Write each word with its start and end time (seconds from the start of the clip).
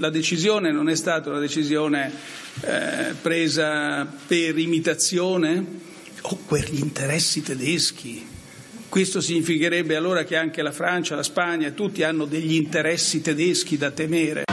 La 0.00 0.10
decisione 0.10 0.70
non 0.70 0.88
è 0.88 0.94
stata 0.94 1.28
una 1.28 1.40
decisione 1.40 2.12
eh, 2.60 3.14
presa 3.20 4.06
per 4.06 4.56
imitazione 4.56 5.64
o 6.20 6.38
per 6.46 6.70
gli 6.70 6.78
interessi 6.78 7.42
tedeschi. 7.42 8.24
Questo 8.88 9.20
significherebbe 9.20 9.96
allora 9.96 10.22
che 10.22 10.36
anche 10.36 10.62
la 10.62 10.70
Francia, 10.70 11.16
la 11.16 11.24
Spagna, 11.24 11.72
tutti 11.72 12.04
hanno 12.04 12.26
degli 12.26 12.54
interessi 12.54 13.20
tedeschi 13.20 13.76
da 13.76 13.90
temere. 13.90 14.47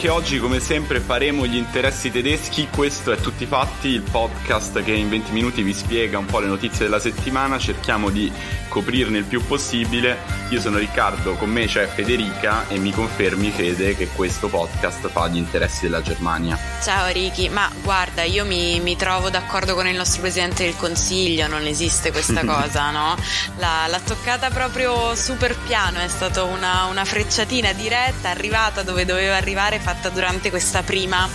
Anche 0.00 0.12
oggi, 0.12 0.38
come 0.38 0.60
sempre, 0.60 0.98
faremo 0.98 1.44
gli 1.44 1.56
interessi 1.56 2.10
tedeschi. 2.10 2.68
Questo 2.74 3.12
è 3.12 3.18
Tutti 3.18 3.44
Fatti, 3.44 3.88
il 3.88 4.00
podcast 4.00 4.82
che 4.82 4.92
in 4.92 5.10
20 5.10 5.30
minuti 5.30 5.60
vi 5.60 5.74
spiega 5.74 6.16
un 6.16 6.24
po' 6.24 6.38
le 6.38 6.46
notizie 6.46 6.86
della 6.86 6.98
settimana. 6.98 7.58
Cerchiamo 7.58 8.08
di 8.08 8.32
coprirne 8.68 9.18
il 9.18 9.24
più 9.24 9.44
possibile. 9.44 10.16
Io 10.48 10.60
sono 10.60 10.78
Riccardo, 10.78 11.34
con 11.34 11.50
me 11.50 11.66
c'è 11.66 11.86
Federica 11.86 12.66
e 12.68 12.78
mi 12.78 12.92
confermi, 12.92 13.50
Fede, 13.50 13.94
che 13.94 14.08
questo 14.08 14.48
podcast 14.48 15.06
fa 15.08 15.28
gli 15.28 15.36
interessi 15.36 15.82
della 15.82 16.00
Germania. 16.00 16.58
Ciao 16.82 17.12
Ricky, 17.12 17.48
ma 17.50 17.70
guarda, 17.82 18.22
io 18.22 18.46
mi, 18.46 18.80
mi 18.80 18.96
trovo 18.96 19.28
d'accordo 19.28 19.74
con 19.74 19.86
il 19.86 19.96
nostro 19.96 20.22
Presidente 20.22 20.64
del 20.64 20.76
Consiglio, 20.76 21.46
non 21.46 21.66
esiste 21.66 22.10
questa 22.10 22.42
cosa, 22.46 22.90
no? 22.90 23.16
La, 23.58 23.86
l'ha 23.86 24.00
toccata 24.00 24.48
proprio 24.48 25.14
super 25.14 25.56
piano, 25.58 25.98
è 25.98 26.08
stata 26.08 26.42
una, 26.42 26.86
una 26.86 27.04
frecciatina 27.04 27.72
diretta, 27.72 28.30
arrivata 28.30 28.82
dove 28.82 29.04
doveva 29.04 29.36
arrivare 29.36 29.78
fatta 29.78 29.89
durante 30.10 30.50
questa 30.50 30.82
prima 30.82 31.28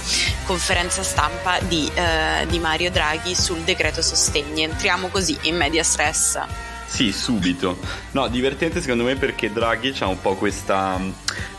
conferenza 0.46 1.04
stampa 1.04 1.60
di, 1.60 1.90
eh, 1.94 2.46
di 2.48 2.60
Mario 2.60 2.92
Draghi 2.92 3.36
sul 3.36 3.60
decreto 3.62 4.02
sostegni. 4.02 4.64
Entriamo 4.64 5.10
così 5.10 5.38
in 5.44 5.56
media 5.56 5.84
stress. 5.84 6.40
Sì, 6.86 7.12
subito. 7.12 7.78
No, 8.12 8.28
divertente 8.28 8.80
secondo 8.80 9.04
me 9.04 9.16
perché 9.16 9.52
Draghi 9.52 9.94
ha 10.00 10.08
un 10.08 10.22
po' 10.22 10.36
questa, 10.36 11.00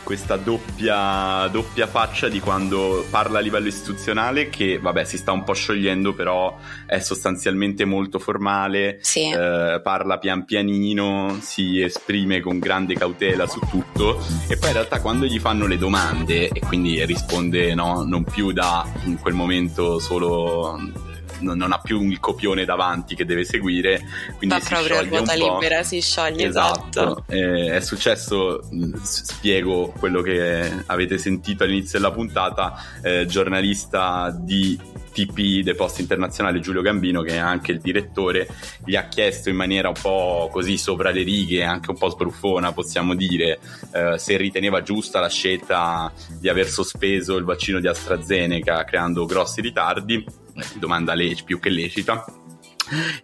questa 0.03 0.37
doppia, 0.37 1.47
doppia, 1.49 1.87
faccia 1.87 2.29
di 2.29 2.41
quando 2.41 3.05
parla 3.11 3.39
a 3.39 3.41
livello 3.43 3.67
istituzionale 3.67 4.49
che, 4.49 4.79
vabbè, 4.79 5.05
si 5.05 5.19
sta 5.19 5.33
un 5.33 5.45
po' 5.45 5.53
sciogliendo, 5.53 6.15
però 6.15 6.57
è 6.87 7.01
sostanzialmente 7.01 7.85
molto 7.85 8.19
formale, 8.19 8.99
sì. 9.03 9.29
eh, 9.29 9.81
parla 9.83 10.19
pian 10.19 10.45
pianino, 10.45 11.39
si 11.41 11.83
esprime 11.83 12.41
con 12.41 12.59
grande 12.59 12.95
cautela 12.95 13.47
su 13.47 13.61
tutto 13.69 14.25
e 14.49 14.57
poi 14.57 14.69
in 14.69 14.75
realtà 14.75 15.01
quando 15.01 15.27
gli 15.27 15.39
fanno 15.39 15.67
le 15.67 15.77
domande 15.77 16.49
e 16.49 16.61
quindi 16.61 17.05
risponde 17.05 17.75
no, 17.75 18.05
non 18.05 18.25
più 18.25 18.53
da 18.53 18.87
in 19.05 19.19
quel 19.19 19.35
momento 19.35 19.99
solo 19.99 20.81
non, 21.41 21.73
ha 21.73 21.79
più 21.79 22.03
il 22.09 22.21
copione 22.21 22.65
davanti 22.65 23.15
che 23.15 23.25
deve 23.25 23.45
seguire. 23.45 24.01
Quindi 24.37 24.57
Va 24.57 24.61
proprio 24.67 24.99
a 24.99 25.03
ruota 25.03 25.35
libera, 25.35 25.83
si 25.83 26.01
scioglie. 26.01 26.47
Esatto. 26.47 26.89
esatto. 26.89 27.25
Eh, 27.29 27.75
è 27.75 27.81
successo, 27.81 28.63
spiego 29.03 29.93
quello 29.99 30.23
che 30.23 30.71
avete 30.87 31.19
sentito 31.19 31.65
all'inizio 31.65 31.99
della 31.99 32.13
puntata, 32.13 32.75
eh, 33.03 33.27
giornalista 33.27 34.35
di 34.39 34.79
TP 35.17 35.63
dei 35.63 35.75
Post 35.75 36.01
Internazionali 36.01 36.61
Giulio 36.61 36.83
Gambino, 36.83 37.23
che 37.23 37.33
è 37.33 37.39
anche 37.39 37.73
il 37.73 37.81
direttore, 37.81 38.47
gli 38.85 38.97
ha 38.97 39.09
chiesto 39.09 39.49
in 39.49 39.57
maniera 39.57 39.89
un 39.89 39.97
po' 40.01 40.51
così 40.53 40.77
sopra 40.77 41.11
le 41.11 41.23
righe, 41.23 41.65
anche 41.65 41.91
un 41.91 41.97
po' 41.97 42.11
sbruffona, 42.11 42.73
possiamo 42.73 43.15
dire, 43.15 43.59
eh, 43.93 44.19
se 44.19 44.37
riteneva 44.37 44.83
giusta 44.83 45.19
la 45.19 45.31
scelta 45.31 46.13
di 46.39 46.51
aver 46.51 46.69
sospeso 46.69 47.37
il 47.37 47.45
vaccino 47.45 47.81
di 47.81 47.89
AstraZeneca 47.89 48.85
creando 48.85 49.25
grossi 49.25 49.63
ritardi 49.63 50.25
domanda 50.79 51.15
le- 51.15 51.37
più 51.45 51.59
che 51.61 51.71
lecita. 51.71 52.25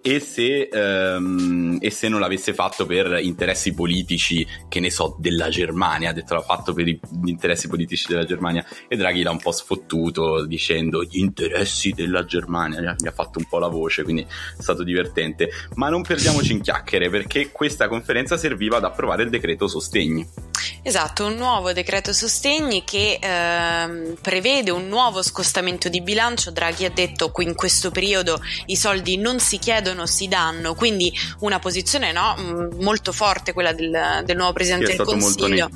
E 0.00 0.19
se, 0.19 0.69
um, 0.72 1.78
e 1.80 1.91
se, 1.91 2.08
non 2.08 2.19
l'avesse 2.19 2.52
fatto 2.52 2.84
per 2.84 3.20
interessi 3.22 3.72
politici, 3.72 4.44
che 4.69 4.81
ne 4.81 4.91
so, 4.91 5.16
della 5.20 5.48
Germania, 5.50 6.10
ha 6.10 6.12
detto 6.12 6.34
l'ha 6.34 6.41
fatto 6.41 6.72
per 6.72 6.84
gli 6.84 6.98
interessi 7.26 7.69
politici 7.69 8.06
della 8.09 8.25
Germania 8.25 8.65
e 8.88 8.97
Draghi 8.97 9.22
l'ha 9.22 9.31
un 9.31 9.38
po' 9.38 9.53
sfottuto 9.53 10.44
dicendo 10.47 11.04
gli 11.04 11.19
interessi 11.19 11.92
della 11.92 12.25
Germania, 12.25 12.97
gli 12.98 13.06
ha 13.06 13.12
fatto 13.12 13.38
un 13.38 13.47
po' 13.48 13.59
la 13.59 13.69
voce, 13.69 14.03
quindi 14.03 14.22
è 14.22 14.60
stato 14.60 14.82
divertente. 14.82 15.50
Ma 15.75 15.88
non 15.88 16.03
perdiamoci 16.03 16.53
in 16.53 16.60
chiacchiere 16.60 17.09
perché 17.09 17.53
questa 17.53 17.87
conferenza 17.87 18.37
serviva 18.37 18.78
ad 18.78 18.84
approvare 18.84 19.22
il 19.22 19.31
decreto 19.31 19.69
sostegni. 19.69 20.52
Esatto, 20.83 21.27
un 21.27 21.34
nuovo 21.34 21.73
decreto 21.73 22.12
sostegni 22.12 22.84
che 22.84 23.19
ehm, 23.21 24.17
prevede 24.21 24.71
un 24.71 24.89
nuovo 24.89 25.23
scostamento 25.23 25.89
di 25.89 26.00
bilancio. 26.00 26.50
Draghi 26.50 26.84
ha 26.84 26.91
detto 26.91 27.31
che 27.31 27.43
in 27.43 27.55
questo 27.55 27.91
periodo 27.91 28.41
i 28.67 28.77
soldi 28.77 29.17
non 29.17 29.39
si 29.41 29.59
chiedono, 29.59 30.06
si 30.06 30.28
danno, 30.28 30.75
quindi 30.75 31.12
una 31.41 31.59
posizione 31.59 32.12
no, 32.12 32.71
molto 32.81 33.12
forte 33.12 33.53
quella 33.53 33.72
del, 33.72 34.22
del 34.25 34.37
nuovo 34.37 34.53
Presidente 34.53 34.97
del 34.97 35.06
Consiglio. 35.06 35.69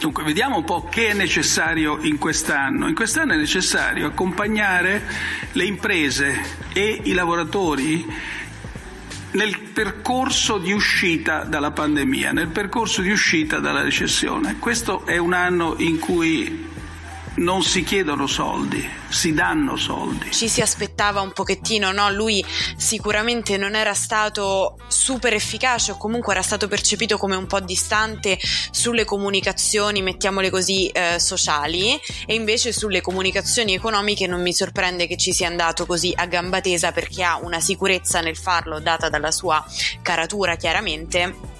Dunque, 0.00 0.22
vediamo 0.24 0.56
un 0.58 0.64
po' 0.64 0.86
che 0.88 1.08
è 1.08 1.12
necessario 1.14 1.98
in 2.02 2.18
quest'anno. 2.18 2.88
In 2.88 2.94
quest'anno 2.94 3.32
è 3.32 3.36
necessario 3.36 4.06
accompagnare 4.06 5.02
le 5.52 5.64
imprese 5.64 6.40
e 6.72 7.00
i 7.04 7.12
lavoratori 7.12 8.06
nel 9.34 9.58
percorso 9.72 10.58
di 10.58 10.72
uscita 10.72 11.44
dalla 11.44 11.70
pandemia, 11.70 12.32
nel 12.32 12.48
percorso 12.48 13.02
di 13.02 13.10
uscita 13.10 13.58
dalla 13.58 13.82
recessione. 13.82 14.56
Questo 14.58 15.06
è 15.06 15.16
un 15.16 15.32
anno 15.32 15.74
in 15.78 15.98
cui 15.98 16.72
non 17.36 17.62
si 17.62 17.82
chiedono 17.82 18.26
soldi, 18.26 18.88
si 19.08 19.32
danno 19.32 19.76
soldi. 19.76 20.30
Ci 20.30 20.48
si 20.48 20.60
aspettava 20.60 21.20
un 21.20 21.32
pochettino, 21.32 21.90
no? 21.90 22.10
Lui 22.10 22.44
sicuramente 22.76 23.56
non 23.56 23.74
era 23.74 23.94
stato 23.94 24.76
super 24.86 25.32
efficace 25.34 25.92
o 25.92 25.96
comunque 25.96 26.32
era 26.32 26.42
stato 26.42 26.68
percepito 26.68 27.16
come 27.18 27.34
un 27.34 27.46
po' 27.46 27.60
distante 27.60 28.38
sulle 28.70 29.04
comunicazioni, 29.04 30.02
mettiamole 30.02 30.50
così, 30.50 30.88
eh, 30.88 31.18
sociali 31.18 32.00
e 32.26 32.34
invece 32.34 32.72
sulle 32.72 33.00
comunicazioni 33.00 33.74
economiche 33.74 34.26
non 34.26 34.42
mi 34.42 34.52
sorprende 34.52 35.06
che 35.06 35.16
ci 35.16 35.32
sia 35.32 35.48
andato 35.48 35.86
così 35.86 36.12
a 36.14 36.26
gamba 36.26 36.60
tesa 36.60 36.92
perché 36.92 37.24
ha 37.24 37.38
una 37.42 37.60
sicurezza 37.60 38.20
nel 38.20 38.36
farlo 38.36 38.78
data 38.78 39.08
dalla 39.08 39.30
sua 39.32 39.64
caratura 40.02 40.56
chiaramente 40.56 41.53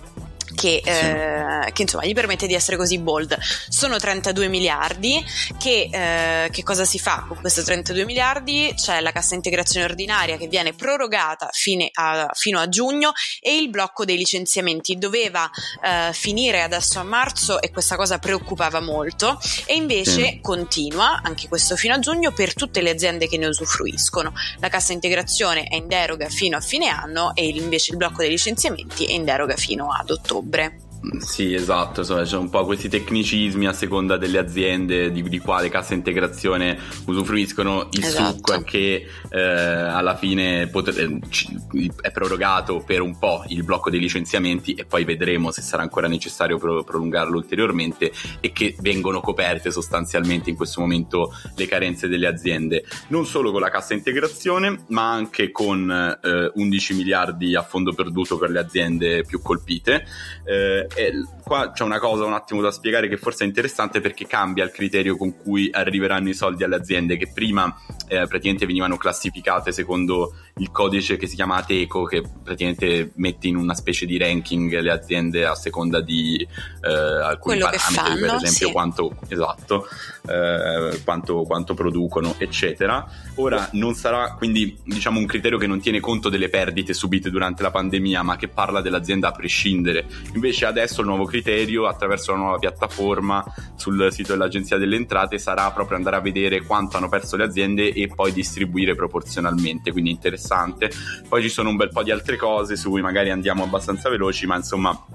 che, 0.55 0.81
sì. 0.83 0.91
eh, 0.91 1.71
che, 1.73 1.83
insomma 1.83 2.05
gli 2.05 2.15
permette 2.15 2.47
di 2.47 2.55
essere 2.55 2.77
così 2.77 2.99
bold. 2.99 3.37
Sono 3.69 3.99
32 3.99 4.49
miliardi, 4.49 5.25
che, 5.59 5.89
eh, 5.91 6.51
che 6.51 6.63
cosa 6.63 6.85
si 6.85 6.99
fa 6.99 7.25
con 7.27 7.39
questi 7.41 7.63
32 7.63 8.05
miliardi? 8.05 8.73
C'è 8.77 9.01
la 9.01 9.13
cassa 9.13 9.35
integrazione 9.35 9.87
ordinaria 9.87 10.37
che 10.37 10.47
viene 10.47 10.73
prorogata 10.73 11.49
a, 11.95 12.31
fino 12.33 12.59
a 12.59 12.69
giugno 12.69 13.13
e 13.41 13.57
il 13.57 13.69
blocco 13.71 14.05
dei 14.05 14.17
licenziamenti 14.17 14.97
doveva 14.97 15.51
eh, 15.83 16.13
finire 16.13 16.63
adesso 16.63 16.99
a 16.99 17.03
marzo 17.03 17.61
e 17.61 17.71
questa 17.71 17.97
cosa 17.97 18.19
preoccupava 18.19 18.81
molto 18.81 19.39
e 19.67 19.75
invece 19.75 20.37
mm. 20.37 20.41
continua 20.41 21.21
anche 21.23 21.49
questo 21.49 21.77
fino 21.77 21.95
a 21.95 21.99
giugno 21.99 22.33
per 22.33 22.55
tutte 22.55 22.81
le 22.81 22.91
aziende 22.91 23.29
che 23.29 23.39
ne 23.39 23.47
usufruiscono. 23.47 24.33
La 24.61 24.69
cassa 24.69 24.93
integrazione 24.93 25.65
è 25.65 25.77
in 25.77 25.89
deroga 25.89 26.29
fino 26.29 26.57
a 26.57 26.61
fine 26.61 26.89
anno 26.89 27.35
e 27.35 27.47
invece 27.47 27.93
il 27.93 27.97
blocco 27.97 28.19
dei 28.19 28.31
licenziamenti 28.31 29.07
è 29.07 29.13
in 29.13 29.25
deroga 29.25 29.57
fino 29.57 29.93
ad 29.93 30.11
ottobre 30.11 30.44
ottobre. 30.45 30.84
Sì, 31.19 31.53
esatto, 31.53 32.01
insomma, 32.01 32.23
c'è 32.23 32.37
un 32.37 32.49
po' 32.49 32.65
questi 32.65 32.89
tecnicismi 32.89 33.67
a 33.67 33.73
seconda 33.73 34.17
delle 34.17 34.39
aziende 34.39 35.11
di, 35.11 35.23
di 35.23 35.39
quale 35.39 35.69
cassa 35.69 35.95
integrazione 35.95 36.79
usufruiscono. 37.07 37.89
Il 37.93 38.05
esatto. 38.05 38.37
succo 38.37 38.53
è 38.55 38.65
che 38.65 39.07
eh, 39.31 39.41
alla 39.41 40.17
fine 40.17 40.69
pot- 40.69 40.97
eh, 40.97 41.19
è 42.01 42.11
prorogato 42.11 42.83
per 42.85 43.03
un 43.03 43.19
po' 43.19 43.45
il 43.49 43.65
blocco 43.65 43.91
dei 43.91 44.01
licenziamenti 44.01 44.73
e 44.75 44.85
poi 44.85 45.05
vedremo 45.05 45.51
se 45.51 45.63
sarà 45.63 45.83
ancora 45.83 46.09
necessario 46.09 46.59
pro- 46.59 46.85
prolungarlo 46.85 47.37
ulteriormente 47.37 48.11
e 48.41 48.53
che 48.53 48.75
vengono 48.81 49.21
coperte 49.21 49.71
sostanzialmente 49.71 50.51
in 50.51 50.57
questo 50.57 50.81
momento 50.81 51.35
le 51.57 51.67
carenze 51.67 52.09
delle 52.09 52.27
aziende, 52.27 52.85
non 53.09 53.27
solo 53.27 53.51
con 53.51 53.61
la 53.61 53.71
cassa 53.71 53.95
integrazione 53.95 54.85
ma 54.89 55.13
anche 55.13 55.51
con 55.51 55.91
eh, 55.91 56.51
11 56.55 56.95
miliardi 56.95 57.55
a 57.55 57.63
fondo 57.63 57.93
perduto 57.93 58.39
per 58.39 58.51
le 58.51 58.61
aziende 58.61 59.25
più 59.25 59.43
colpite. 59.43 60.07
Eh, 60.45 60.87
e 60.95 61.25
qua 61.43 61.73
c'è 61.73 61.85
una 61.85 61.99
cosa 61.99 62.25
un 62.25 62.33
attimo 62.33 62.61
da 62.61 62.71
spiegare 62.71 63.09
che 63.09 63.17
forse 63.17 63.45
è 63.45 63.47
interessante 63.47 64.01
perché 64.01 64.27
cambia 64.27 64.65
il 64.65 64.71
criterio 64.71 65.17
con 65.17 65.37
cui 65.37 65.69
arriveranno 65.73 66.29
i 66.29 66.35
soldi 66.35 66.65
alle 66.65 66.77
aziende 66.77 67.17
che 67.17 67.31
prima 67.33 67.75
eh, 68.09 68.27
praticamente 68.27 68.67
venivano 68.67 68.97
classificate 68.97 69.73
secondo 69.73 70.35
il 70.59 70.71
codice 70.71 71.17
che 71.17 71.27
si 71.27 71.35
chiama 71.35 71.57
Ateco 71.57 72.05
che 72.05 72.23
praticamente 72.43 73.13
mette 73.17 73.49
in 73.49 73.57
una 73.57 73.75
specie 73.75 74.07
di 74.07 74.17
ranking 74.19 74.79
le 74.81 74.91
aziende 74.91 75.45
a 75.45 75.55
seconda 75.55 76.01
di 76.01 76.47
eh, 76.83 76.89
alcuni 76.89 77.59
Quello 77.59 77.71
parametri, 77.71 78.21
per 78.21 78.35
esempio 78.35 78.67
sì. 78.67 78.73
quanto, 78.73 79.17
esatto, 79.29 79.89
eh, 80.29 81.01
quanto, 81.05 81.43
quanto 81.43 81.75
producono, 81.75 82.35
eccetera. 82.39 83.07
Ora 83.37 83.69
non 83.73 83.95
sarà 83.95 84.35
quindi 84.35 84.79
diciamo 84.85 85.19
un 85.19 85.27
criterio 85.27 85.59
che 85.59 85.67
non 85.67 85.81
tiene 85.81 86.01
conto 86.01 86.29
delle 86.29 86.49
perdite 86.49 86.95
subite 86.95 87.31
durante 87.31 87.63
la 87.63 87.71
pandemia, 87.71 88.23
ma 88.23 88.37
che 88.37 88.49
parla 88.49 88.81
dell'azienda 88.81 89.29
a 89.29 89.33
prescindere. 89.33 90.07
Invece 90.35 90.67
adesso 90.67 90.84
il 91.01 91.07
nuovo 91.07 91.25
criterio, 91.25 91.87
attraverso 91.87 92.33
la 92.33 92.39
nuova 92.39 92.59
piattaforma 92.59 93.45
sul 93.75 94.09
sito 94.11 94.33
dell'Agenzia 94.33 94.79
delle 94.79 94.97
Entrate, 94.97 95.39
sarà 95.39 95.71
proprio 95.71 95.97
andare 95.97 96.17
a 96.17 96.21
vedere 96.21 96.63
quanto 96.63 96.97
hanno 96.97 97.09
perso 97.09 97.37
le 97.37 97.45
aziende 97.45 97.93
e 97.93 98.09
poi 98.09 98.33
distribuire 98.33 98.95
proporzionalmente, 98.95 99.93
quindi 99.93 100.11
interessante. 100.11 100.91
Poi 101.29 101.43
ci 101.43 101.49
sono 101.49 101.71
un 101.71 101.77
bel 101.77 101.91
po' 101.91 102.03
di 102.03 102.11
altre 102.11 102.37
cose 102.37 102.77
su 102.77 102.91
cui 102.91 103.03
magari 103.03 103.31
andiamo 103.31 103.65
abbastanza 103.65 104.09
veloci, 104.09 104.47
ma 104.47 104.57
insomma 104.57 105.07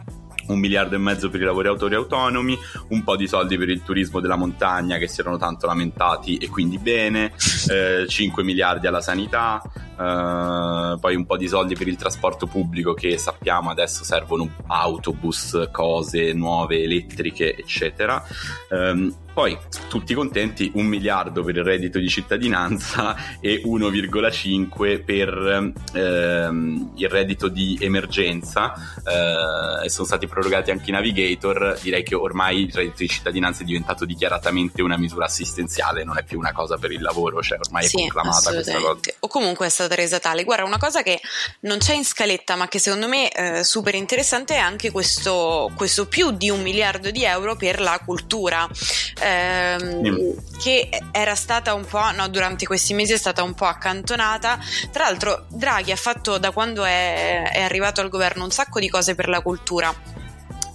un 0.54 0.60
miliardo 0.60 0.96
e 0.96 1.00
mezzo 1.00 1.30
per 1.30 1.42
i 1.42 1.46
lavoratori 1.46 1.96
autonomi, 1.96 2.58
un 2.90 3.04
po' 3.04 3.16
di 3.16 3.28
soldi 3.28 3.58
per 3.58 3.70
il 3.70 3.84
turismo 3.84 4.20
della 4.20 4.36
montagna 4.36 4.98
che 4.98 5.08
si 5.08 5.22
erano 5.22 5.38
tanto 5.38 5.68
lamentati 5.68 6.38
e 6.38 6.50
quindi 6.50 6.78
bene, 6.78 7.34
eh, 7.70 8.08
5 8.08 8.44
miliardi 8.44 8.88
alla 8.88 9.02
sanità, 9.02 9.62
eh, 10.00 10.98
poi 10.98 11.16
un 11.16 11.26
po' 11.26 11.36
di 11.36 11.48
soldi 11.48 11.76
per 11.76 11.88
il 11.88 11.98
trasporto 11.98 12.48
pubblico 12.48 12.94
che 12.94 13.18
sappiamo 13.18 13.70
adesso 13.70 14.06
servono 14.06 14.50
autobus, 14.68 15.68
cose 15.72 16.32
nuove, 16.34 16.84
elettriche, 16.84 17.56
eccetera. 17.56 18.24
Ehm, 18.72 19.14
poi 19.34 19.58
tutti 19.88 20.14
contenti, 20.14 20.72
un 20.76 20.86
miliardo 20.86 21.44
per 21.44 21.56
il 21.56 21.64
reddito 21.64 22.00
di 22.00 22.10
cittadinanza 22.10 23.16
e 23.40 23.62
1,5 23.66 25.04
per 25.04 25.74
ehm, 25.94 26.92
il 26.96 27.10
reddito 27.10 27.48
di 27.48 27.78
emergenza 27.80 28.74
eh, 29.06 29.86
e 29.86 29.90
sono 29.90 30.06
stati 30.08 30.28
prorogati 30.28 30.72
anche 30.72 30.90
i 30.90 30.94
navigator. 30.94 31.80
Direi 31.82 32.04
che 32.04 32.16
ormai 32.16 32.64
il 32.64 32.74
reddito 32.74 32.98
di 32.98 33.08
cittadinanza 33.08 33.62
è 33.62 33.66
diventato 33.66 34.06
dichiaratamente 34.06 34.82
una 34.82 34.98
misura 34.98 35.26
assistenziale, 35.26 36.04
non 36.04 36.18
è 36.18 36.24
più 36.24 36.38
una 36.38 36.52
cosa 36.52 36.78
per 36.78 36.92
il 36.92 37.02
lavoro, 37.02 37.42
cioè 37.42 37.60
ormai 37.60 37.88
Sì, 37.88 37.98
è 37.98 38.00
conclamata 38.02 38.52
questa 38.52 38.80
cosa. 38.80 39.00
O 39.20 39.28
comunque 39.28 39.66
è 39.68 39.70
stata 39.70 39.96
resa 39.96 40.20
tale. 40.20 40.44
Guarda, 40.44 40.66
una 40.66 40.78
cosa 40.78 41.02
che 41.02 41.20
non 41.62 41.78
c'è 41.78 41.94
in 41.94 42.06
scaletta, 42.06 42.56
ma 42.56 42.68
che 42.68 42.80
secondo 42.80 43.08
me 43.08 43.30
è 43.30 43.64
super 43.64 43.96
interessante 43.96 44.56
è 44.56 44.60
anche 44.60 44.92
questo, 44.92 45.72
questo 45.76 46.08
più 46.08 46.32
di 46.32 46.50
un 46.50 46.62
miliardo 46.62 47.12
di 47.12 47.24
euro 47.24 47.56
per 47.56 47.80
la 47.80 48.00
cultura. 48.04 48.68
Ehm, 49.30 50.08
Mm. 50.10 50.32
Che 50.60 50.90
era 51.12 51.36
stata 51.36 51.74
un 51.74 51.86
po', 51.86 52.12
no, 52.12 52.28
durante 52.28 52.66
questi 52.66 52.94
mesi 52.94 53.14
è 53.14 53.18
stata 53.18 53.44
un 53.44 53.54
po' 53.54 53.66
accantonata. 53.66 54.60
Tra 54.92 55.06
l'altro, 55.06 55.46
Draghi 55.50 55.92
ha 55.92 55.96
fatto 55.96 56.38
da 56.38 56.52
quando 56.52 56.84
è, 56.84 57.52
è 57.52 57.62
arrivato 57.62 58.02
al 58.02 58.10
governo 58.10 58.44
un 58.44 58.52
sacco 58.52 58.80
di 58.80 58.90
cose 58.90 59.16
per 59.16 59.30
la 59.30 59.42
cultura. 59.42 59.94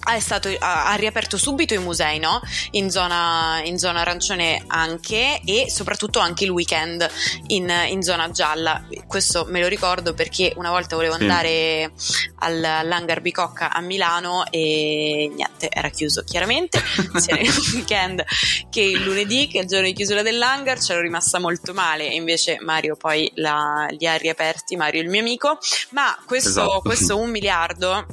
Ha, 0.07 0.13
è 0.15 0.19
stato- 0.19 0.49
ha- 0.59 0.85
ha 0.91 0.95
riaperto 0.95 1.37
subito 1.37 1.73
i 1.73 1.79
musei, 1.79 2.19
no? 2.19 2.39
In 2.71 2.89
zona, 2.91 3.61
in 3.63 3.77
zona 3.79 4.01
arancione 4.01 4.63
anche 4.67 5.39
e 5.45 5.69
soprattutto 5.69 6.19
anche 6.19 6.43
il 6.43 6.49
weekend 6.51 7.07
in, 7.47 7.71
in 7.89 8.01
zona 8.03 8.29
gialla. 8.31 8.85
Questo 9.07 9.45
me 9.49 9.59
lo 9.61 9.67
ricordo 9.67 10.13
perché 10.13 10.53
una 10.57 10.69
volta 10.69 10.95
volevo 10.95 11.15
Sì. 11.15 11.21
andare 11.21 11.91
al, 12.39 12.63
all'Hangar 12.63 13.21
Bicocca 13.21 13.71
a 13.71 13.81
Milano 13.81 14.45
e 14.51 15.31
niente, 15.33 15.69
era 15.71 15.89
chiuso 15.89 16.23
chiaramente, 16.23 16.81
sia 17.17 17.35
nel 17.35 17.47
weekend 17.73 18.23
che 18.69 18.81
il 18.81 19.01
lunedì, 19.03 19.47
che 19.47 19.59
è 19.59 19.61
il 19.63 19.67
giorno 19.67 19.85
di 19.87 19.93
chiusura 19.93 20.21
dell'hangar, 20.21 20.77
c'ero 20.77 21.01
rimasta 21.01 21.39
molto 21.39 21.73
male. 21.73 22.09
E 22.09 22.15
invece 22.15 22.57
Mario 22.61 22.95
poi 22.95 23.31
la- 23.35 23.87
li 23.89 24.05
ha 24.07 24.15
riaperti, 24.15 24.75
Mario 24.75 25.01
il 25.01 25.09
mio 25.09 25.21
amico. 25.21 25.57
Ma 25.91 26.15
questo, 26.25 26.49
Esatto. 26.49 26.81
questo 26.81 27.17
un 27.17 27.29
miliardo 27.31 28.05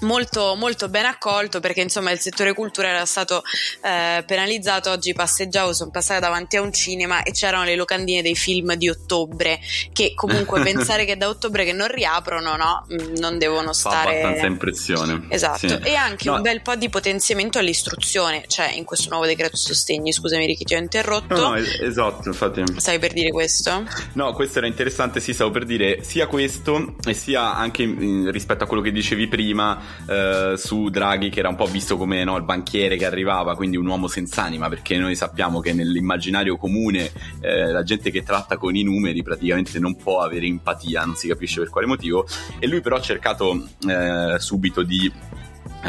molto, 0.00 0.54
molto 0.56 0.88
ben 0.88 1.04
accolto 1.06 1.60
perché 1.60 1.80
insomma 1.80 2.10
il 2.10 2.18
settore 2.20 2.52
cultura 2.54 2.88
era 2.88 3.04
stato 3.06 3.42
eh, 3.82 4.22
penalizzato 4.26 4.90
oggi 4.90 5.12
passeggiavo 5.12 5.72
sono 5.72 5.90
passata 5.90 6.20
davanti 6.20 6.56
a 6.56 6.62
un 6.62 6.72
cinema 6.72 7.22
e 7.22 7.32
c'erano 7.32 7.64
le 7.64 7.76
locandine 7.76 8.22
dei 8.22 8.34
film 8.36 8.74
di 8.74 8.88
ottobre 8.88 9.58
che 9.92 10.12
comunque 10.14 10.60
pensare 10.64 11.04
che 11.04 11.16
da 11.16 11.28
ottobre 11.28 11.64
che 11.64 11.72
non 11.72 11.88
riaprono 11.88 12.56
no 12.56 12.86
Mm, 12.88 13.16
non 13.16 13.38
devono 13.38 13.66
Fa 13.68 13.72
stare 13.72 14.20
abbastanza 14.20 14.46
impressione. 14.46 15.26
Esatto, 15.28 15.58
Sì. 15.68 15.78
e 15.82 15.94
anche 15.94 16.28
No, 16.28 16.36
un 16.36 16.42
bel 16.42 16.62
po' 16.62 16.74
di 16.76 16.88
potenziamento 16.88 17.58
all'istruzione, 17.58 18.44
cioè 18.46 18.70
in 18.72 18.84
questo 18.84 19.10
nuovo 19.10 19.26
decreto 19.26 19.56
sostegni, 19.56 20.12
scusami 20.12 20.46
Ricky 20.46 20.64
ti 20.64 20.74
ho 20.74 20.78
interrotto, 20.78 21.34
No, 21.34 21.48
no, 21.50 21.54
es- 21.56 21.80
esatto, 21.80 22.28
infatti. 22.28 22.62
stai 22.76 22.98
per 22.98 23.12
dire 23.12 23.30
questo? 23.30 23.84
No, 24.14 24.32
questo 24.32 24.58
era 24.58 24.66
interessante, 24.66 25.20
sì, 25.20 25.32
stavo 25.34 25.50
per 25.50 25.64
dire 25.64 26.02
sia 26.02 26.26
questo 26.26 26.94
e 27.04 27.14
sia 27.14 27.54
anche 27.56 27.86
mm, 27.86 28.28
rispetto 28.30 28.64
a 28.64 28.66
quello 28.66 28.82
che 28.82 28.92
dicevi 28.92 29.26
prima 29.28 29.87
eh, 30.06 30.54
su 30.56 30.88
Draghi 30.88 31.28
che 31.30 31.40
era 31.40 31.48
un 31.48 31.56
po' 31.56 31.66
visto 31.66 31.96
come 31.96 32.24
no, 32.24 32.36
il 32.36 32.44
banchiere 32.44 32.96
che 32.96 33.06
arrivava, 33.06 33.56
quindi 33.56 33.76
un 33.76 33.86
uomo 33.86 34.08
senza 34.08 34.42
anima, 34.42 34.68
perché 34.68 34.96
noi 34.98 35.14
sappiamo 35.14 35.60
che 35.60 35.72
nell'immaginario 35.72 36.56
comune 36.56 37.10
eh, 37.40 37.70
la 37.70 37.82
gente 37.82 38.10
che 38.10 38.22
tratta 38.22 38.56
con 38.56 38.74
i 38.74 38.82
numeri 38.82 39.22
praticamente 39.22 39.78
non 39.78 39.96
può 39.96 40.20
avere 40.20 40.46
empatia, 40.46 41.04
non 41.04 41.14
si 41.14 41.28
capisce 41.28 41.60
per 41.60 41.70
quale 41.70 41.86
motivo, 41.86 42.26
e 42.58 42.66
lui 42.66 42.80
però 42.80 42.96
ha 42.96 43.00
cercato 43.00 43.68
eh, 43.86 44.36
subito 44.38 44.82
di 44.82 45.10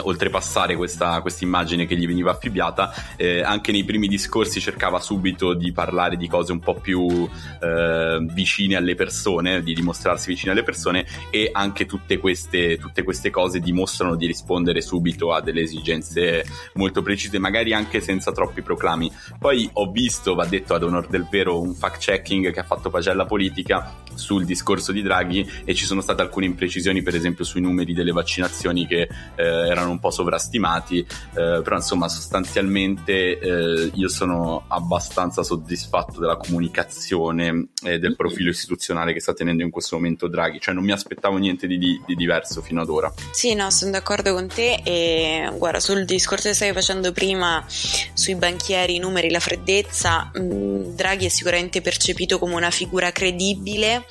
oltrepassare 0.01 0.75
questa 0.75 1.21
immagine 1.39 1.85
che 1.85 1.95
gli 1.95 2.07
veniva 2.07 2.31
affibbiata, 2.31 2.93
eh, 3.15 3.41
anche 3.41 3.71
nei 3.71 3.83
primi 3.83 4.07
discorsi 4.07 4.59
cercava 4.59 4.99
subito 4.99 5.53
di 5.53 5.71
parlare 5.71 6.17
di 6.17 6.27
cose 6.27 6.51
un 6.51 6.59
po' 6.59 6.75
più 6.75 7.27
eh, 7.61 8.25
vicine 8.31 8.75
alle 8.75 8.95
persone, 8.95 9.61
di 9.61 9.73
dimostrarsi 9.73 10.29
vicine 10.29 10.51
alle 10.51 10.63
persone 10.63 11.05
e 11.29 11.49
anche 11.51 11.85
tutte 11.85 12.17
queste, 12.17 12.77
tutte 12.77 13.03
queste 13.03 13.29
cose 13.29 13.59
dimostrano 13.59 14.15
di 14.15 14.25
rispondere 14.25 14.81
subito 14.81 15.33
a 15.33 15.41
delle 15.41 15.61
esigenze 15.61 16.45
molto 16.73 17.01
precise, 17.01 17.39
magari 17.39 17.73
anche 17.73 18.01
senza 18.01 18.31
troppi 18.31 18.61
proclami. 18.61 19.11
Poi 19.37 19.69
ho 19.73 19.91
visto, 19.91 20.35
va 20.35 20.45
detto 20.45 20.73
ad 20.73 20.83
onor 20.83 21.07
del 21.07 21.27
vero, 21.29 21.59
un 21.59 21.73
fact 21.73 21.99
checking 21.99 22.51
che 22.51 22.59
ha 22.59 22.63
fatto 22.63 22.89
Pagella 22.89 23.25
Politica 23.25 23.95
sul 24.13 24.45
discorso 24.45 24.91
di 24.91 25.01
Draghi 25.01 25.49
e 25.63 25.73
ci 25.73 25.85
sono 25.85 26.01
state 26.01 26.21
alcune 26.21 26.45
imprecisioni, 26.45 27.01
per 27.01 27.15
esempio 27.15 27.43
sui 27.43 27.61
numeri 27.61 27.93
delle 27.93 28.11
vaccinazioni 28.11 28.85
che 28.85 29.01
eh, 29.35 29.43
erano 29.43 29.88
un 29.91 29.99
po' 29.99 30.11
sovrastimati, 30.11 30.99
eh, 30.99 31.61
però 31.63 31.75
insomma 31.75 32.07
sostanzialmente 32.09 33.39
eh, 33.39 33.91
io 33.93 34.09
sono 34.09 34.63
abbastanza 34.67 35.43
soddisfatto 35.43 36.19
della 36.19 36.37
comunicazione 36.37 37.67
e 37.83 37.99
del 37.99 38.15
profilo 38.15 38.49
istituzionale 38.49 39.13
che 39.13 39.19
sta 39.19 39.33
tenendo 39.33 39.63
in 39.63 39.69
questo 39.69 39.95
momento 39.95 40.27
Draghi, 40.27 40.59
cioè 40.59 40.73
non 40.73 40.83
mi 40.83 40.91
aspettavo 40.91 41.37
niente 41.37 41.67
di, 41.67 41.77
di- 41.77 42.01
di 42.05 42.15
diverso 42.15 42.61
fino 42.61 42.81
ad 42.81 42.89
ora. 42.89 43.13
Sì, 43.31 43.53
no, 43.53 43.69
sono 43.71 43.91
d'accordo 43.91 44.33
con 44.33 44.47
te 44.47 44.81
e 44.83 45.49
guarda, 45.57 45.79
sul 45.79 46.05
discorso 46.05 46.49
che 46.49 46.55
stavi 46.55 46.73
facendo 46.73 47.11
prima 47.11 47.63
sui 47.67 48.35
banchieri, 48.35 48.95
i 48.95 48.99
numeri, 48.99 49.29
la 49.29 49.39
freddezza, 49.39 50.31
mh, 50.33 50.95
Draghi 50.95 51.25
è 51.25 51.29
sicuramente 51.29 51.81
percepito 51.81 52.39
come 52.39 52.55
una 52.55 52.71
figura 52.71 53.11
credibile 53.11 54.05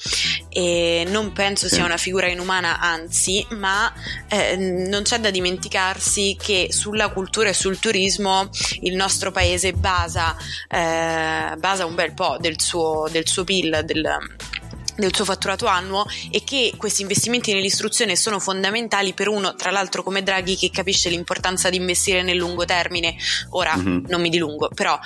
e 0.48 1.06
non 1.08 1.32
penso 1.32 1.68
Sì. 1.68 1.76
sia 1.76 1.84
una 1.84 1.96
figura 1.96 2.26
inumana, 2.28 2.80
anzi, 2.80 3.46
ma 3.50 3.92
eh, 4.28 4.56
non 4.56 5.02
c'è 5.02 5.18
da 5.20 5.30
dimenticarsi 5.58 6.36
che 6.40 6.68
sulla 6.70 7.08
cultura 7.10 7.48
e 7.50 7.52
sul 7.54 7.78
turismo 7.78 8.48
il 8.82 8.94
nostro 8.94 9.30
paese 9.32 9.72
basa, 9.72 10.36
eh, 10.68 11.54
basa 11.58 11.84
un 11.84 11.94
bel 11.94 12.14
po' 12.14 12.36
del 12.40 12.60
suo, 12.60 13.08
del 13.10 13.26
suo 13.26 13.42
PIL, 13.44 13.82
del, 13.84 14.08
del 14.96 15.14
suo 15.14 15.24
fatturato 15.24 15.66
annuo 15.66 16.06
e 16.30 16.44
che 16.44 16.72
questi 16.76 17.02
investimenti 17.02 17.52
nell'istruzione 17.52 18.14
sono 18.16 18.38
fondamentali 18.38 19.12
per 19.12 19.28
uno, 19.28 19.54
tra 19.54 19.70
l'altro 19.70 20.02
come 20.02 20.22
Draghi, 20.22 20.56
che 20.56 20.70
capisce 20.70 21.08
l'importanza 21.10 21.68
di 21.70 21.76
investire 21.76 22.22
nel 22.22 22.36
lungo 22.36 22.64
termine. 22.64 23.16
Ora 23.50 23.76
Mhm. 23.76 24.04
non 24.08 24.20
mi 24.20 24.30
dilungo, 24.30 24.70
però 24.74 24.98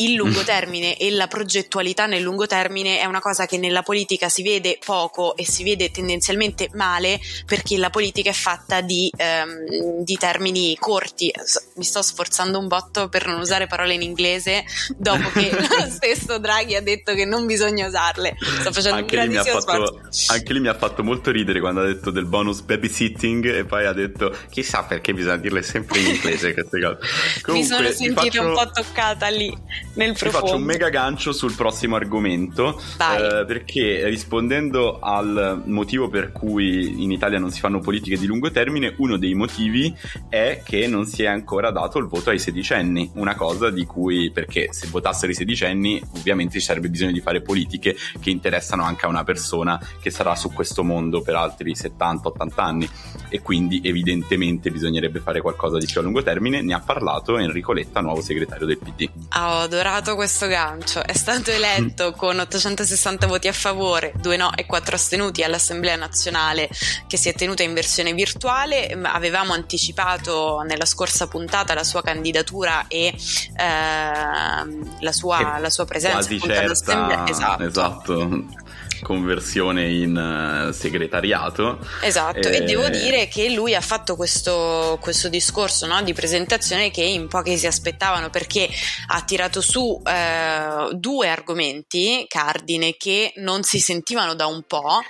il 0.00 0.14
lungo 0.14 0.42
termine 0.42 0.96
e 0.96 1.10
la 1.10 1.26
progettualità 1.26 2.06
nel 2.06 2.22
lungo 2.22 2.46
termine 2.46 3.00
è 3.00 3.04
una 3.04 3.20
cosa 3.20 3.46
che 3.46 3.58
nella 3.58 3.82
politica 3.82 4.28
si 4.28 4.42
vede 4.42 4.78
poco 4.84 5.36
e 5.36 5.44
si 5.46 5.62
vede 5.64 5.90
tendenzialmente 5.90 6.68
male 6.74 7.18
perché 7.46 7.76
la 7.76 7.90
politica 7.90 8.30
è 8.30 8.34
fatta 8.34 8.80
di, 8.80 9.10
ehm, 9.14 10.02
di 10.02 10.16
termini 10.16 10.76
corti. 10.78 11.30
Mi 11.76 11.84
sto 11.84 12.02
sforzando 12.02 12.58
un 12.58 12.66
botto 12.68 13.08
per 13.08 13.26
non 13.26 13.40
usare 13.40 13.66
parole 13.66 13.94
in 13.94 14.02
inglese 14.02 14.64
dopo 14.96 15.28
che 15.30 15.50
lo 15.52 15.88
stesso 15.90 16.38
Draghi 16.38 16.74
ha 16.76 16.82
detto 16.82 17.14
che 17.14 17.24
non 17.24 17.46
bisogna 17.46 17.86
usarle. 17.86 18.36
Sto 18.60 18.72
facendo 18.72 18.98
Anche 18.98 19.16
un 19.16 19.22
mi 19.22 19.28
grandissimo 19.32 19.60
fatto, 19.60 19.86
sforzo. 19.86 20.32
anche 20.32 20.52
lì 20.52 20.60
mi 20.60 20.68
ha 20.68 20.74
fatto 20.78 21.02
molto 21.02 21.30
ridere 21.30 21.60
quando 21.60 21.80
ha 21.80 21.84
detto 21.86 22.10
del 22.10 22.26
bonus 22.26 22.60
babysitting 22.62 23.44
e 23.54 23.64
poi 23.64 23.84
ha 23.86 23.92
detto 23.92 24.34
chissà 24.50 24.84
perché 24.84 25.12
bisogna 25.12 25.36
dirle 25.36 25.62
sempre 25.62 25.98
in 26.00 26.06
inglese 26.06 26.52
queste 26.54 26.80
cose. 26.80 26.98
Mi 27.00 27.40
Comunque, 27.42 27.68
sono 27.76 27.88
vi 27.88 27.94
sentita 27.94 28.20
faccio- 28.20 28.46
un 28.46 28.54
po' 28.54 28.70
toccata 28.70 29.28
lì. 29.28 29.56
Nel 29.94 30.12
profondo. 30.12 30.38
Ti 30.38 30.44
faccio 30.44 30.56
un 30.56 30.62
mega 30.62 30.88
gancio 30.88 31.32
sul 31.32 31.54
prossimo 31.54 31.96
argomento, 31.96 32.80
eh, 32.98 33.44
perché 33.46 34.06
rispondendo 34.08 34.98
al 35.00 35.62
motivo 35.66 36.08
per 36.08 36.32
cui 36.32 37.02
in 37.02 37.10
Italia 37.10 37.38
non 37.38 37.50
si 37.50 37.60
fanno 37.60 37.80
politiche 37.80 38.18
di 38.18 38.26
lungo 38.26 38.50
termine, 38.50 38.94
uno 38.98 39.16
dei 39.16 39.34
motivi 39.34 39.94
è 40.28 40.62
che 40.64 40.86
non 40.86 41.06
si 41.06 41.22
è 41.22 41.26
ancora 41.26 41.70
dato 41.70 41.98
il 41.98 42.06
voto 42.06 42.30
ai 42.30 42.38
sedicenni, 42.38 43.10
una 43.14 43.34
cosa 43.34 43.70
di 43.70 43.84
cui, 43.84 44.30
perché 44.30 44.72
se 44.72 44.88
votassero 44.88 45.32
i 45.32 45.34
sedicenni 45.34 46.00
ovviamente 46.16 46.58
ci 46.58 46.64
sarebbe 46.64 46.88
bisogno 46.88 47.12
di 47.12 47.20
fare 47.20 47.40
politiche 47.40 47.96
che 48.20 48.30
interessano 48.30 48.84
anche 48.84 49.06
a 49.06 49.08
una 49.08 49.24
persona 49.24 49.80
che 50.00 50.10
sarà 50.10 50.34
su 50.34 50.52
questo 50.52 50.84
mondo 50.84 51.22
per 51.22 51.34
altri 51.34 51.72
70-80 51.72 52.48
anni. 52.56 52.88
E 53.28 53.40
quindi 53.42 53.80
evidentemente 53.84 54.70
bisognerebbe 54.70 55.20
fare 55.20 55.40
qualcosa 55.40 55.78
di 55.78 55.86
più 55.86 56.00
a 56.00 56.02
lungo 56.02 56.22
termine, 56.22 56.62
ne 56.62 56.74
ha 56.74 56.80
parlato 56.80 57.38
Enrico 57.38 57.72
Letta, 57.72 58.00
nuovo 58.00 58.20
segretario 58.20 58.66
del 58.66 58.78
PD. 58.78 59.08
Ho 59.36 59.66
adorato 59.80 60.14
questo 60.14 60.46
gancio, 60.46 61.02
è 61.02 61.14
stato 61.14 61.50
eletto 61.50 62.12
con 62.12 62.38
860 62.38 63.26
voti 63.26 63.48
a 63.48 63.52
favore, 63.52 64.12
2 64.20 64.36
no 64.36 64.54
e 64.54 64.66
4 64.66 64.94
astenuti 64.94 65.42
all'Assemblea 65.42 65.96
nazionale 65.96 66.68
che 67.06 67.16
si 67.16 67.30
è 67.30 67.34
tenuta 67.34 67.62
in 67.62 67.72
versione 67.72 68.12
virtuale, 68.12 68.98
avevamo 69.02 69.54
anticipato 69.54 70.62
nella 70.66 70.84
scorsa 70.84 71.28
puntata 71.28 71.72
la 71.72 71.84
sua 71.84 72.02
candidatura 72.02 72.84
e 72.88 73.06
eh, 73.06 73.14
la, 73.56 75.12
sua, 75.12 75.58
la, 75.58 75.70
sua, 75.70 75.86
presenza 75.86 76.16
quasi 76.18 76.40
certa. 76.40 77.24
Esatto. 77.26 77.62
esatto 77.64 78.59
conversione 79.02 79.88
in 79.90 80.68
uh, 80.68 80.72
segretariato. 80.72 81.78
Esatto, 82.02 82.48
e... 82.48 82.56
e... 82.56 82.64
devo 82.64 82.88
dire 82.88 83.28
che 83.28 83.50
lui 83.50 83.74
ha 83.74 83.80
fatto 83.80 84.16
questo, 84.16 84.98
questo 85.00 85.28
discorso 85.28 85.86
no, 85.86 86.02
di 86.02 86.12
presentazione 86.12 86.90
che 86.90 87.02
in 87.02 87.28
pochi 87.28 87.56
si 87.56 87.66
aspettavano 87.66 88.30
perché 88.30 88.68
ha 89.08 89.22
tirato 89.22 89.60
su 89.60 90.00
eh, 90.04 90.88
due 90.92 91.28
argomenti 91.28 92.24
cardine 92.28 92.96
che 92.96 93.32
non 93.36 93.62
si 93.62 93.78
sentivano 93.80 94.34
da 94.34 94.46
un 94.46 94.62
po'. 94.66 95.00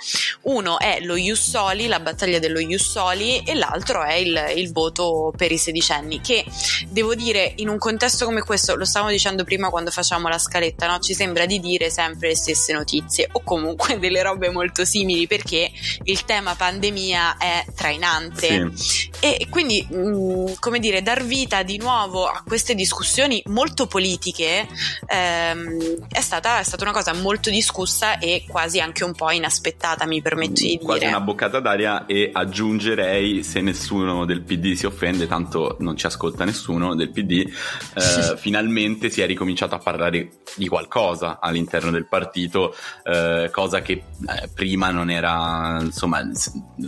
Uno 0.41 0.79
è 0.79 0.99
lo 1.01 1.15
Jussoli, 1.15 1.87
la 1.87 1.99
battaglia 1.99 2.39
dello 2.39 2.59
Jussoli 2.59 3.43
e 3.43 3.55
l'altro 3.55 4.03
è 4.03 4.13
il, 4.13 4.53
il 4.55 4.71
voto 4.71 5.33
per 5.35 5.51
i 5.51 5.57
sedicenni 5.57 6.19
che 6.21 6.45
devo 6.87 7.15
dire 7.15 7.53
in 7.57 7.69
un 7.69 7.77
contesto 7.77 8.25
come 8.25 8.41
questo, 8.41 8.75
lo 8.75 8.85
stavamo 8.85 9.11
dicendo 9.11 9.43
prima 9.43 9.69
quando 9.69 9.91
facciamo 9.91 10.27
la 10.27 10.37
scaletta, 10.37 10.87
no? 10.87 10.99
ci 10.99 11.13
sembra 11.13 11.45
di 11.45 11.59
dire 11.59 11.89
sempre 11.89 12.29
le 12.29 12.35
stesse 12.35 12.73
notizie 12.73 13.27
o 13.31 13.41
comunque 13.43 13.80
comunque 13.81 13.99
delle 13.99 14.21
robe 14.21 14.49
molto 14.49 14.85
simili 14.85 15.25
perché 15.25 15.71
il 16.03 16.23
tema 16.23 16.55
pandemia 16.55 17.37
è 17.37 17.65
trainante 17.75 18.71
sì. 18.75 19.10
E 19.21 19.47
quindi 19.49 19.85
mh, 19.89 19.95
mm, 19.95 20.45
come 20.59 20.79
dire 20.79 21.01
dar 21.01 21.23
vita 21.23 21.63
di 21.63 21.77
nuovo 21.77 22.25
a 22.25 22.43
queste 22.45 22.75
discussioni 22.75 23.41
molto 23.47 23.87
politiche 23.87 24.67
ehm, 25.07 26.07
è, 26.09 26.21
stata, 26.21 26.59
è, 26.59 26.63
stata, 26.63 26.83
una 26.83 26.93
cosa 26.93 27.13
molto 27.13 27.49
discussa 27.49 28.19
e 28.19 28.43
quasi 28.47 28.79
anche 28.79 29.03
un 29.03 29.13
po' 29.13 29.31
inaspettata 29.31 30.05
mi 30.05 30.21
permetto 30.21 30.61
di 30.61 30.79
quasi 30.81 30.99
dire. 30.99 31.11
una 31.11 31.21
boccata 31.21 31.59
d'aria 31.59 32.05
e 32.05 32.29
aggiungerei 32.31 33.43
se 33.43 33.61
nessuno 33.61 34.25
del 34.25 34.41
PD 34.41 34.73
si 34.73 34.85
offende 34.85 35.27
tanto 35.27 35.77
non 35.79 35.95
ci 35.95 36.05
ascolta 36.05 36.43
nessuno 36.43 36.95
del 36.95 37.09
PD 37.11 37.49
eh, 37.95 38.35
finalmente 38.37 39.09
si 39.09 39.21
è 39.21 39.25
ricominciato 39.25 39.75
a 39.75 39.79
parlare 39.79 40.29
di 40.55 40.67
qualcosa 40.67 41.39
all'interno 41.39 41.91
del 41.91 42.07
partito 42.07 42.75
eh, 43.03 43.49
cosa 43.51 43.71
cosa 43.71 43.81
che 43.81 43.93
eh, 43.93 44.49
prima 44.53 44.89
non 44.91 45.09
era, 45.09 45.77
insomma, 45.79 46.21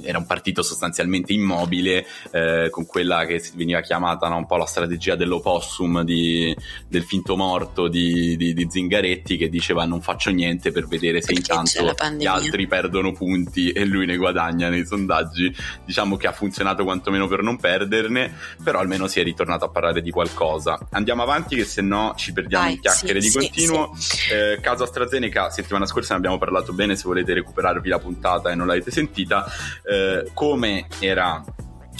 era 0.01 0.17
un 0.17 0.25
partito 0.25 0.61
sostanzialmente 0.61 1.31
immobile, 1.31 2.05
eh, 2.31 2.67
con 2.69 2.85
quella 2.85 3.25
che 3.25 3.43
veniva 3.55 3.81
chiamata 3.81 4.27
no, 4.27 4.37
un 4.37 4.45
po' 4.45 4.57
la 4.57 4.65
strategia 4.65 5.15
dell'opossum 5.15 6.03
di, 6.03 6.55
del 6.87 7.03
finto 7.03 7.35
morto 7.35 7.87
di, 7.87 8.35
di, 8.37 8.53
di, 8.53 8.67
Zingaretti, 8.69 9.37
che 9.37 9.49
diceva 9.49 9.85
non 9.85 10.01
faccio 10.01 10.31
niente 10.31 10.71
per 10.71 10.87
vedere 10.87 11.21
se 11.21 11.33
Perché 11.33 11.51
intanto 11.51 12.15
gli 12.17 12.25
altri 12.25 12.67
perdono 12.67 13.11
punti 13.13 13.71
e 13.71 13.85
lui 13.85 14.05
ne 14.05 14.17
guadagna 14.17 14.69
nei 14.69 14.85
sondaggi. 14.85 15.53
Diciamo 15.85 16.17
che 16.17 16.27
ha 16.27 16.31
funzionato 16.31 16.83
quantomeno 16.83 17.27
per 17.27 17.41
non 17.41 17.57
perderne, 17.57 18.33
però 18.63 18.79
almeno 18.79 19.07
si 19.07 19.19
è 19.19 19.23
ritornato 19.23 19.65
a 19.65 19.69
parlare 19.69 20.01
di 20.01 20.11
qualcosa. 20.11 20.77
Andiamo 20.91 21.23
avanti, 21.23 21.55
che 21.55 21.65
se 21.65 21.81
no 21.81 22.13
ci 22.15 22.33
perdiamo 22.33 22.65
Vai, 22.65 22.73
in 22.73 22.79
chiacchiere 22.79 23.21
sì, 23.21 23.27
di 23.27 23.33
continuo. 23.33 23.93
Sì. 23.95 24.31
Eh, 24.31 24.59
caso 24.61 24.83
AstraZeneca, 24.83 25.49
settimana 25.49 25.85
scorsa 25.85 26.13
ne 26.13 26.19
abbiamo 26.19 26.37
parlato 26.37 26.73
bene 26.73 26.95
se 26.95 27.03
volete 27.05 27.33
recuperarvi 27.33 27.89
la 27.89 27.99
puntata 27.99 28.51
e 28.51 28.55
non 28.55 28.67
l'avete 28.67 28.91
sentita, 28.91 29.45
eh, 29.83 30.29
come 30.33 30.87
era 30.99 31.43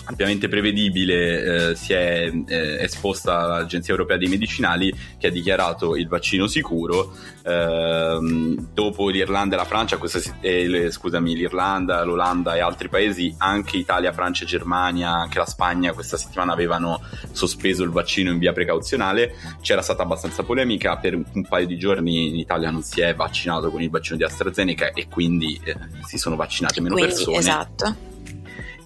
ampiamente 0.05 0.47
prevedibile 0.47 1.71
eh, 1.71 1.75
si 1.75 1.93
è 1.93 2.31
eh, 2.47 2.83
esposta 2.83 3.45
l'Agenzia 3.45 3.93
Europea 3.93 4.17
dei 4.17 4.27
Medicinali 4.27 4.93
che 5.17 5.27
ha 5.27 5.31
dichiarato 5.31 5.95
il 5.95 6.07
vaccino 6.07 6.47
sicuro. 6.47 7.13
Ehm, 7.45 8.69
dopo 8.73 9.09
l'Irlanda 9.09 9.55
e 9.55 9.57
la 9.57 9.65
Francia 9.65 9.97
questa, 9.97 10.19
eh, 10.41 10.89
scusami 10.91 11.35
l'Irlanda, 11.35 12.03
l'Olanda 12.03 12.55
e 12.55 12.59
altri 12.59 12.89
paesi 12.89 13.33
anche 13.37 13.77
Italia, 13.77 14.13
Francia, 14.13 14.45
Germania 14.45 15.11
anche 15.11 15.39
la 15.39 15.45
Spagna 15.45 15.93
questa 15.93 16.17
settimana 16.17 16.53
avevano 16.53 17.01
sospeso 17.31 17.83
il 17.83 17.89
vaccino 17.89 18.31
in 18.31 18.37
via 18.37 18.53
precauzionale. 18.53 19.35
C'era 19.61 19.81
stata 19.81 20.03
abbastanza 20.03 20.43
polemica 20.43 20.97
per 20.97 21.15
un 21.15 21.45
paio 21.47 21.65
di 21.65 21.77
giorni 21.77 22.29
in 22.29 22.35
Italia 22.35 22.69
non 22.69 22.83
si 22.83 23.01
è 23.01 23.13
vaccinato 23.13 23.69
con 23.69 23.81
il 23.81 23.89
vaccino 23.89 24.17
di 24.17 24.23
AstraZeneca 24.23 24.91
e 24.91 25.07
quindi 25.07 25.59
eh, 25.63 25.75
si 26.05 26.17
sono 26.17 26.35
vaccinate 26.35 26.81
meno 26.81 26.95
quindi, 26.95 27.13
persone. 27.13 27.37
esatto 27.37 28.11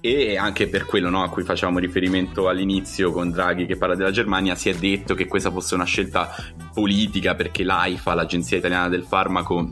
e 0.01 0.37
anche 0.37 0.67
per 0.67 0.85
quello 0.85 1.09
no, 1.09 1.23
a 1.23 1.29
cui 1.29 1.43
facevamo 1.43 1.79
riferimento 1.79 2.47
all'inizio 2.47 3.11
con 3.11 3.31
Draghi 3.31 3.65
che 3.65 3.77
parla 3.77 3.95
della 3.95 4.11
Germania 4.11 4.55
si 4.55 4.69
è 4.69 4.73
detto 4.73 5.15
che 5.15 5.27
questa 5.27 5.51
fosse 5.51 5.75
una 5.75 5.85
scelta 5.85 6.33
politica 6.73 7.35
perché 7.35 7.63
l'AIFA, 7.63 8.13
l'Agenzia 8.13 8.57
Italiana 8.57 8.89
del 8.89 9.03
Farmaco, 9.03 9.69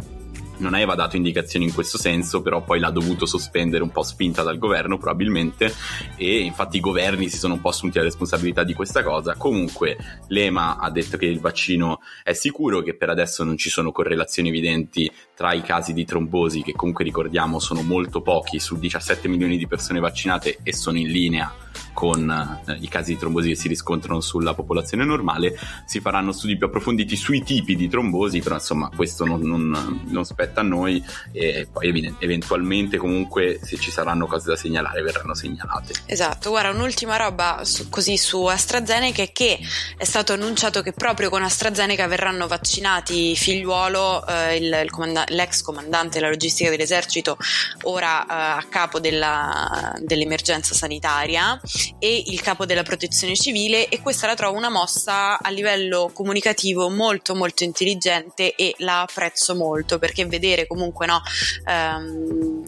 non 0.57 0.73
aveva 0.73 0.95
dato 0.95 1.15
indicazioni 1.15 1.65
in 1.65 1.73
questo 1.73 1.97
senso, 1.97 2.41
però 2.41 2.63
poi 2.63 2.79
l'ha 2.79 2.91
dovuto 2.91 3.25
sospendere 3.25 3.83
un 3.83 3.91
po' 3.91 4.03
spinta 4.03 4.43
dal 4.43 4.57
governo 4.57 4.97
probabilmente 4.97 5.73
e 6.15 6.39
infatti 6.39 6.77
i 6.77 6.81
governi 6.81 7.29
si 7.29 7.37
sono 7.37 7.55
un 7.55 7.61
po' 7.61 7.69
assunti 7.69 7.97
la 7.97 8.03
responsabilità 8.03 8.63
di 8.63 8.73
questa 8.73 9.03
cosa. 9.03 9.35
Comunque 9.35 9.97
l'EMA 10.27 10.77
ha 10.77 10.89
detto 10.91 11.17
che 11.17 11.25
il 11.25 11.39
vaccino 11.39 11.99
è 12.23 12.33
sicuro, 12.33 12.81
che 12.81 12.95
per 12.95 13.09
adesso 13.09 13.43
non 13.43 13.57
ci 13.57 13.69
sono 13.69 13.91
correlazioni 13.91 14.49
evidenti 14.49 15.11
tra 15.35 15.53
i 15.53 15.61
casi 15.61 15.93
di 15.93 16.05
trombosi, 16.05 16.61
che 16.61 16.73
comunque 16.73 17.03
ricordiamo 17.03 17.59
sono 17.59 17.81
molto 17.81 18.21
pochi 18.21 18.59
su 18.59 18.77
17 18.77 19.27
milioni 19.27 19.57
di 19.57 19.67
persone 19.67 19.99
vaccinate 19.99 20.59
e 20.63 20.73
sono 20.73 20.97
in 20.97 21.09
linea 21.09 21.53
con 21.95 22.29
eh, 22.67 22.77
i 22.81 22.87
casi 22.87 23.13
di 23.13 23.17
trombosi 23.17 23.49
che 23.49 23.55
si 23.55 23.67
riscontrano 23.67 24.19
sulla 24.19 24.53
popolazione 24.53 25.05
normale, 25.05 25.57
si 25.85 26.01
faranno 26.01 26.33
studi 26.33 26.57
più 26.57 26.67
approfonditi 26.67 27.15
sui 27.15 27.41
tipi 27.41 27.75
di 27.75 27.87
trombosi, 27.87 28.41
però 28.41 28.55
insomma 28.55 28.89
questo 28.95 29.25
non, 29.25 29.41
non, 29.41 30.01
non 30.05 30.25
spetta 30.25 30.59
a 30.59 30.63
noi 30.63 31.03
e 31.31 31.67
poi 31.71 32.15
eventualmente 32.19 32.97
comunque 32.97 33.59
se 33.61 33.77
ci 33.77 33.91
saranno 33.91 34.27
cose 34.27 34.49
da 34.49 34.55
segnalare 34.55 35.01
verranno 35.01 35.33
segnalate. 35.33 35.93
Esatto, 36.05 36.49
guarda 36.49 36.71
un'ultima 36.71 37.15
roba 37.15 37.61
su, 37.63 37.89
così 37.89 38.17
su 38.17 38.43
AstraZeneca 38.43 39.23
è 39.23 39.31
che 39.31 39.57
è 39.97 40.03
stato 40.03 40.33
annunciato 40.33 40.81
che 40.81 40.91
proprio 40.91 41.29
con 41.29 41.43
AstraZeneca 41.43 42.07
verranno 42.07 42.47
vaccinati 42.47 43.35
figliuolo, 43.35 44.27
eh, 44.27 44.57
il, 44.57 44.81
il 44.83 44.91
comanda- 44.91 45.24
l'ex 45.27 45.61
comandante 45.61 46.19
della 46.19 46.29
logistica 46.29 46.69
dell'esercito, 46.69 47.37
ora 47.83 48.23
eh, 48.23 48.25
a 48.29 48.65
capo 48.69 48.99
della, 48.99 49.95
dell'emergenza 49.99 50.73
sanitaria 50.73 51.59
e 51.99 52.23
il 52.27 52.41
capo 52.41 52.65
della 52.65 52.83
protezione 52.83 53.35
civile 53.35 53.87
e 53.89 54.01
questa 54.01 54.27
la 54.27 54.35
trovo 54.35 54.57
una 54.57 54.69
mossa 54.69 55.39
a 55.39 55.49
livello 55.49 56.09
comunicativo 56.13 56.89
molto 56.89 57.35
molto 57.35 57.63
intelligente 57.63 58.55
e 58.55 58.75
la 58.79 59.01
apprezzo 59.01 59.55
molto 59.55 59.99
perché 59.99 60.25
vedere 60.25 60.67
comunque 60.67 61.05
no 61.05 61.21
um, 61.67 62.63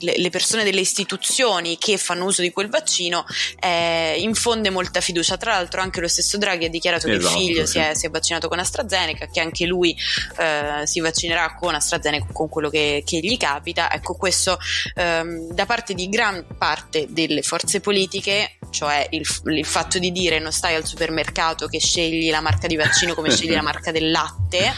le, 0.00 0.30
persone 0.30 0.64
delle 0.64 0.80
istituzioni 0.80 1.78
che 1.78 1.96
fanno 1.96 2.24
uso 2.24 2.42
di 2.42 2.50
quel 2.50 2.68
vaccino 2.68 3.24
eh, 3.58 4.16
infonde 4.18 4.70
molta 4.70 5.00
fiducia. 5.00 5.36
Tra 5.36 5.52
l'altro 5.52 5.80
anche 5.80 6.00
lo 6.00 6.08
stesso 6.08 6.38
Draghi 6.38 6.66
ha 6.66 6.68
dichiarato 6.68 7.06
esatto, 7.08 7.18
che 7.18 7.24
il 7.24 7.26
esatto, 7.26 7.40
figlio 7.40 7.66
sì. 7.66 7.72
si, 7.72 7.78
è, 7.78 7.94
si, 7.94 8.06
è, 8.06 8.10
vaccinato 8.10 8.48
con 8.48 8.58
AstraZeneca, 8.58 9.26
che 9.26 9.40
anche 9.40 9.66
lui 9.66 9.96
eh, 10.38 10.86
si 10.86 11.00
vaccinerà 11.00 11.54
con 11.54 11.74
AstraZeneca 11.74 12.26
con 12.32 12.48
quello 12.48 12.68
che, 12.68 13.02
che 13.04 13.18
gli 13.18 13.36
capita. 13.36 13.92
Ecco, 13.92 14.14
questo 14.14 14.58
ehm, 14.94 15.52
da 15.52 15.66
parte 15.66 15.94
di 15.94 16.08
gran 16.08 16.44
parte 16.56 17.06
delle 17.08 17.42
forze 17.42 17.80
politiche, 17.80 18.58
cioè 18.70 19.06
il, 19.10 19.26
il 19.44 19.66
fatto 19.66 19.98
di 19.98 20.12
dire 20.12 20.38
non 20.38 20.52
stai 20.52 20.74
al 20.74 20.86
supermercato 20.86 21.66
che 21.66 21.80
scegli 21.80 22.30
la 22.30 22.40
marca 22.40 22.66
di 22.66 22.76
vaccino 22.76 23.14
come 23.14 23.30
scegli 23.30 23.52
la 23.52 23.62
marca 23.62 23.90
del 23.90 24.10
latte 24.10 24.74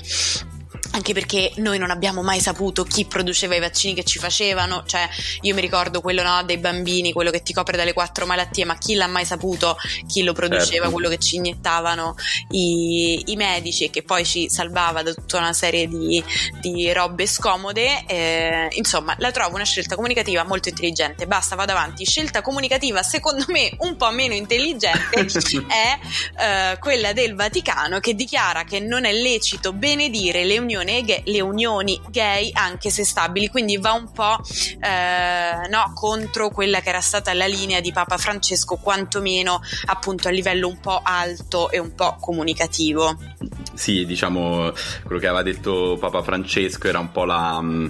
anche 0.91 1.15
perché 1.15 1.53
noi 1.57 1.79
non 1.79 1.91
abbiamo 1.91 2.23
mai 2.23 2.41
saputo 2.41 2.85
chi 2.85 3.07
produceva 3.07 3.55
i 3.55 3.61
vaccini 3.61 3.95
che 3.95 4.05
ci 4.05 4.19
facevano, 4.19 4.83
cioè 4.87 5.09
io 5.43 5.55
mi 5.55 5.61
ricordo 5.61 6.01
quello 6.01 6.23
no, 6.23 6.43
dei 6.45 6.59
bambini, 6.59 7.13
quello 7.13 7.31
che 7.31 7.43
ti 7.43 7.53
copre 7.53 7.77
dalle 7.77 7.93
quattro 7.93 8.27
malattie, 8.27 8.65
ma 8.65 8.77
chi 8.77 8.95
l'ha 8.95 9.07
mai 9.07 9.25
saputo 9.25 9.77
chi 10.07 10.23
lo 10.23 10.33
produceva, 10.33 10.67
certo. 10.67 10.91
quello 10.91 11.09
che 11.09 11.19
ci 11.19 11.37
iniettavano 11.37 12.17
i, 12.51 13.31
i, 13.31 13.37
medici 13.37 13.85
e 13.85 13.91
che 13.91 14.03
poi 14.03 14.25
ci 14.25 14.51
salvava 14.51 15.03
da 15.03 15.15
tutta 15.15 15.39
una 15.39 15.53
serie 15.53 15.89
di, 15.89 16.23
di 16.61 16.93
robe 16.93 17.27
scomode, 17.27 18.05
eh, 18.07 18.69
insomma 18.73 19.15
la 19.19 19.31
trovo 19.31 19.55
una 19.55 19.65
scelta 19.65 19.95
comunicativa 19.95 20.45
molto 20.45 20.69
intelligente, 20.69 21.27
basta 21.27 21.57
vado 21.57 21.73
avanti, 21.73 22.05
scelta 22.05 22.43
comunicativa 22.43 23.03
secondo 23.03 23.45
me 23.49 23.71
un 23.79 23.97
po' 23.97 24.11
meno 24.11 24.35
intelligente 24.35 25.27
è 25.69 25.99
eh, 26.73 26.79
quella 26.79 27.13
del 27.13 27.35
Vaticano 27.35 28.01
che 28.01 28.15
dichiara 28.15 28.65
che 28.65 28.81
non 28.81 29.05
è 29.05 29.13
lecito 29.13 29.73
benedire 29.73 30.45
le 30.45 30.59
unioni 30.59 30.72
gay, 30.81 31.23
le 31.25 31.41
unioni 31.41 32.01
gay 32.11 32.51
anche 32.53 32.91
se 32.91 33.05
stabili, 33.05 33.49
quindi 33.49 33.77
va 33.77 33.93
un 33.93 34.11
po' 34.13 34.39
eh, 34.81 35.69
no, 35.69 35.93
contro 35.95 36.51
quella 36.51 36.81
che 36.81 36.89
era 36.89 37.01
stata 37.01 37.33
la 37.35 37.47
linea 37.47 37.81
di 37.81 37.93
Papa 37.93 38.17
Francesco, 38.17 38.77
quantomeno 38.77 39.61
appunto 39.87 40.29
a 40.29 40.31
livello 40.31 40.69
un 40.69 40.81
po' 40.81 41.01
alto 41.03 41.71
e 41.71 41.79
un 41.79 41.95
po' 41.95 42.17
comunicativo. 42.21 43.17
Sì, 43.75 44.05
diciamo 44.05 44.73
quello 45.03 45.21
che 45.21 45.27
aveva 45.27 45.43
detto 45.43 45.97
Papa 45.99 46.23
Francesco 46.23 46.89
era 46.89 46.99
un 46.99 47.11
po' 47.11 47.25
la, 47.25 47.61
mm, 47.61 47.87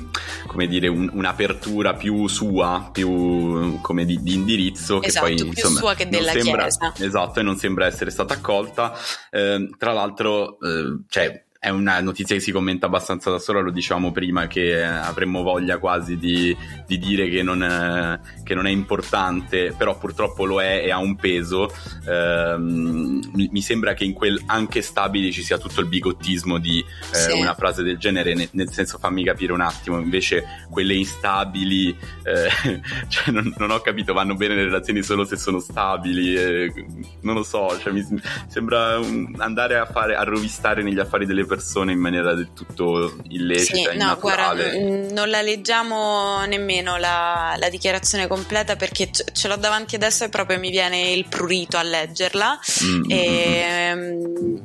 come 0.46 0.66
dire, 0.66 0.88
un, 0.88 1.10
un'apertura 1.12 1.94
più 1.94 2.26
sua, 2.28 2.88
più 2.92 3.80
come 3.80 4.04
di, 4.04 4.22
di 4.22 4.34
indirizzo, 4.34 5.02
esatto, 5.02 5.26
che 5.26 5.34
poi 5.34 5.46
insomma, 5.46 5.78
sua 5.78 5.94
che 5.94 6.08
della 6.08 6.32
sembra, 6.32 6.62
Chiesa. 6.62 6.92
Esatto, 6.98 7.40
e 7.40 7.42
non 7.42 7.56
sembra 7.56 7.86
essere 7.86 8.10
stata 8.10 8.34
accolta. 8.34 8.96
Eh, 9.30 9.70
tra 9.78 9.92
l'altro, 9.92 10.58
eh, 10.60 11.04
cioè 11.08 11.44
è 11.64 11.68
una 11.68 12.00
notizia 12.00 12.34
che 12.34 12.40
si 12.40 12.50
commenta 12.50 12.86
abbastanza 12.86 13.30
da 13.30 13.38
sola, 13.38 13.60
lo 13.60 13.70
dicevamo 13.70 14.10
prima 14.10 14.48
che 14.48 14.82
avremmo 14.82 15.44
voglia 15.44 15.78
quasi 15.78 16.18
di, 16.18 16.56
di 16.88 16.98
dire 16.98 17.28
che 17.28 17.44
non, 17.44 17.62
è, 17.62 18.18
che 18.42 18.56
non, 18.56 18.66
è, 18.66 18.70
importante, 18.70 19.72
però 19.78 19.96
purtroppo 19.96 20.44
lo 20.44 20.60
è 20.60 20.82
e 20.84 20.90
ha 20.90 20.98
un 20.98 21.14
peso. 21.14 21.72
Eh, 22.04 22.56
mi 22.58 23.60
sembra 23.60 23.94
che 23.94 24.02
in 24.02 24.12
quel 24.12 24.42
anche 24.46 24.82
stabile 24.82 25.30
ci 25.30 25.44
sia 25.44 25.56
tutto 25.56 25.80
il 25.80 25.86
bigottismo 25.86 26.58
di 26.58 26.80
eh, 26.80 27.16
sì. 27.16 27.38
una 27.38 27.54
frase 27.54 27.84
del 27.84 27.96
genere, 27.96 28.34
nel, 28.34 28.48
nel, 28.50 28.72
senso 28.72 28.98
fammi 28.98 29.22
capire 29.22 29.52
un 29.52 29.60
attimo, 29.60 30.00
invece 30.00 30.66
quelle 30.68 30.94
instabili, 30.94 31.96
eh, 32.24 32.80
cioè 33.06 33.32
non, 33.32 33.54
non, 33.56 33.70
ho 33.70 33.78
capito, 33.78 34.12
vanno 34.12 34.34
bene 34.34 34.56
le 34.56 34.64
relazioni 34.64 35.00
solo 35.04 35.24
se 35.24 35.36
sono 35.36 35.60
stabili, 35.60 36.34
eh, 36.34 36.86
non 37.20 37.36
lo 37.36 37.44
so, 37.44 37.78
cioè 37.78 37.92
mi 37.92 38.04
sembra 38.48 38.96
andare 39.36 39.78
a, 39.78 39.86
fare, 39.86 40.16
a 40.16 40.24
rovistare 40.24 40.82
negli 40.82 40.98
affari 40.98 41.24
delle 41.24 41.42
persone 41.42 41.50
persone 41.52 41.92
in 41.92 41.98
maniera 41.98 42.34
del 42.34 42.48
tutto 42.54 43.18
illecita. 43.28 43.90
Sì, 43.90 43.98
no, 43.98 44.16
guarda, 44.18 44.54
mm, 44.54 45.10
non 45.10 45.28
la 45.28 45.42
leggiamo 45.42 46.46
nemmeno 46.46 46.96
la, 46.96 47.54
la 47.58 47.68
dichiarazione 47.68 48.26
completa 48.26 48.76
perché 48.76 49.10
ce 49.10 49.48
l'ho 49.48 49.56
davanti 49.56 49.94
adesso 49.94 50.24
e 50.24 50.30
proprio 50.30 50.58
mi 50.58 50.70
viene 50.70 51.12
il 51.12 51.26
prurito 51.28 51.76
a 51.76 51.82
leggerla. 51.82 52.58
Mm, 52.84 53.10
e, 53.10 53.94
mm, 53.94 54.56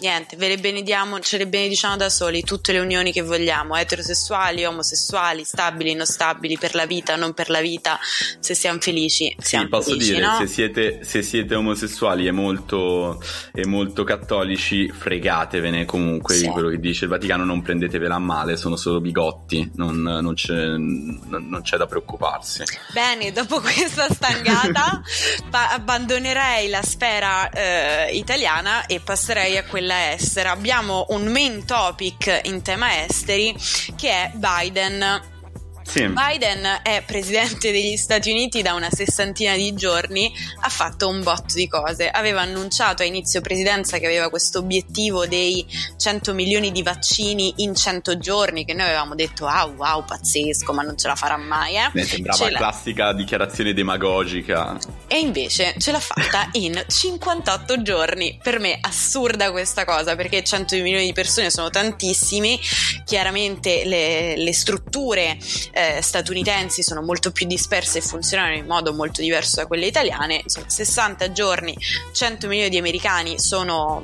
niente, 0.00 0.36
ve 0.36 0.48
le 0.48 0.58
benediamo, 0.58 1.20
ce 1.20 1.38
le 1.38 1.46
benediciamo 1.46 1.96
da 1.96 2.08
soli, 2.08 2.42
tutte 2.42 2.72
le 2.72 2.78
unioni 2.78 3.12
che 3.12 3.22
vogliamo, 3.22 3.76
eterosessuali, 3.76 4.64
omosessuali, 4.64 5.44
stabili, 5.44 5.94
non 5.94 6.06
stabili, 6.06 6.56
per 6.58 6.74
la 6.74 6.86
vita, 6.86 7.16
non 7.16 7.34
per 7.34 7.50
la 7.50 7.60
vita, 7.60 7.98
se 8.38 8.54
siamo 8.54 8.80
felici. 8.80 9.34
Siamo 9.38 9.64
sì, 9.64 9.70
posso 9.70 9.90
felici, 9.90 10.12
dire, 10.12 10.26
no? 10.26 10.36
se, 10.38 10.46
siete, 10.46 11.00
se 11.02 11.22
siete 11.22 11.54
omosessuali 11.54 12.26
e 12.26 12.30
molto, 12.30 13.22
e 13.52 13.66
molto 13.66 14.04
cattolici, 14.04 14.88
fregatevene 14.88 15.84
comunque 15.84 16.34
sì. 16.34 16.42
di 16.42 16.48
quello 16.48 16.68
che 16.68 16.78
dice 16.78 17.04
il 17.04 17.10
Vaticano, 17.10 17.44
non 17.44 17.62
prendetevela 17.62 18.14
a 18.14 18.20
male, 18.20 18.56
sono 18.56 18.76
solo 18.76 19.00
bigotti, 19.00 19.72
non, 19.74 20.00
non, 20.00 20.34
c'è, 20.34 20.54
non 20.76 21.60
c'è, 21.62 21.76
da 21.76 21.86
preoccuparsi. 21.86 22.62
Bene, 22.92 23.32
dopo 23.32 23.60
questa 23.60 24.08
stangata 24.10 25.02
pa- 25.50 25.70
abbandonerei 25.70 26.68
la 26.68 26.82
sfera 26.82 27.50
eh, 27.50 28.16
italiana 28.16 28.86
e 28.86 29.00
passerei 29.00 29.56
a 29.56 29.64
quella 29.64 29.87
quella 29.88 30.12
estera, 30.12 30.50
abbiamo 30.50 31.06
un 31.08 31.28
main 31.28 31.64
topic 31.64 32.42
in 32.44 32.60
tema 32.60 33.04
esteri 33.04 33.56
che 33.96 34.10
è 34.10 34.32
Biden 34.34 35.36
sì. 35.82 36.06
Biden 36.06 36.80
è 36.82 37.02
presidente 37.06 37.72
degli 37.72 37.96
Stati 37.96 38.30
Uniti 38.30 38.60
da 38.60 38.74
una 38.74 38.90
sessantina 38.90 39.56
di 39.56 39.72
giorni, 39.72 40.30
ha 40.60 40.68
fatto 40.68 41.08
un 41.08 41.22
botto 41.22 41.54
di 41.54 41.66
cose. 41.66 42.10
Aveva 42.10 42.42
annunciato 42.42 43.02
a 43.02 43.06
inizio 43.06 43.40
presidenza 43.40 43.96
che 43.96 44.04
aveva 44.04 44.28
questo 44.28 44.58
obiettivo 44.58 45.26
dei 45.26 45.64
100 45.96 46.34
milioni 46.34 46.72
di 46.72 46.82
vaccini 46.82 47.54
in 47.58 47.74
100 47.74 48.18
giorni, 48.18 48.66
che 48.66 48.74
noi 48.74 48.84
avevamo 48.84 49.14
detto 49.14 49.46
ah 49.46 49.64
wow, 49.64 50.04
pazzesco, 50.04 50.74
ma 50.74 50.82
non 50.82 50.98
ce 50.98 51.08
la 51.08 51.14
farà 51.14 51.38
mai. 51.38 51.76
Eh? 51.76 52.04
Sembrava 52.04 52.44
ce 52.44 52.52
classica 52.52 53.04
la... 53.06 53.14
dichiarazione 53.14 53.72
demagogica. 53.72 54.76
E 55.10 55.20
invece 55.20 55.74
ce 55.78 55.90
l'ha 55.90 56.00
fatta 56.00 56.50
in 56.52 56.84
58 56.86 57.80
giorni. 57.80 58.38
Per 58.42 58.58
me 58.58 58.78
assurda 58.78 59.50
questa 59.50 59.86
cosa, 59.86 60.14
perché 60.14 60.44
100 60.44 60.76
milioni 60.76 61.06
di 61.06 61.12
persone 61.14 61.50
sono 61.50 61.70
tantissimi, 61.70 62.60
chiaramente 63.06 63.84
le, 63.86 64.36
le 64.36 64.52
strutture 64.52 65.38
eh, 65.72 66.02
statunitensi 66.02 66.82
sono 66.82 67.00
molto 67.00 67.32
più 67.32 67.46
disperse 67.46 67.98
e 67.98 68.02
funzionano 68.02 68.54
in 68.54 68.66
modo 68.66 68.92
molto 68.92 69.22
diverso 69.22 69.56
da 69.56 69.66
quelle 69.66 69.86
italiane. 69.86 70.40
Insomma, 70.42 70.68
60 70.68 71.32
giorni, 71.32 71.74
100 72.12 72.46
milioni 72.46 72.68
di 72.68 72.76
americani 72.76 73.38
sono 73.38 74.02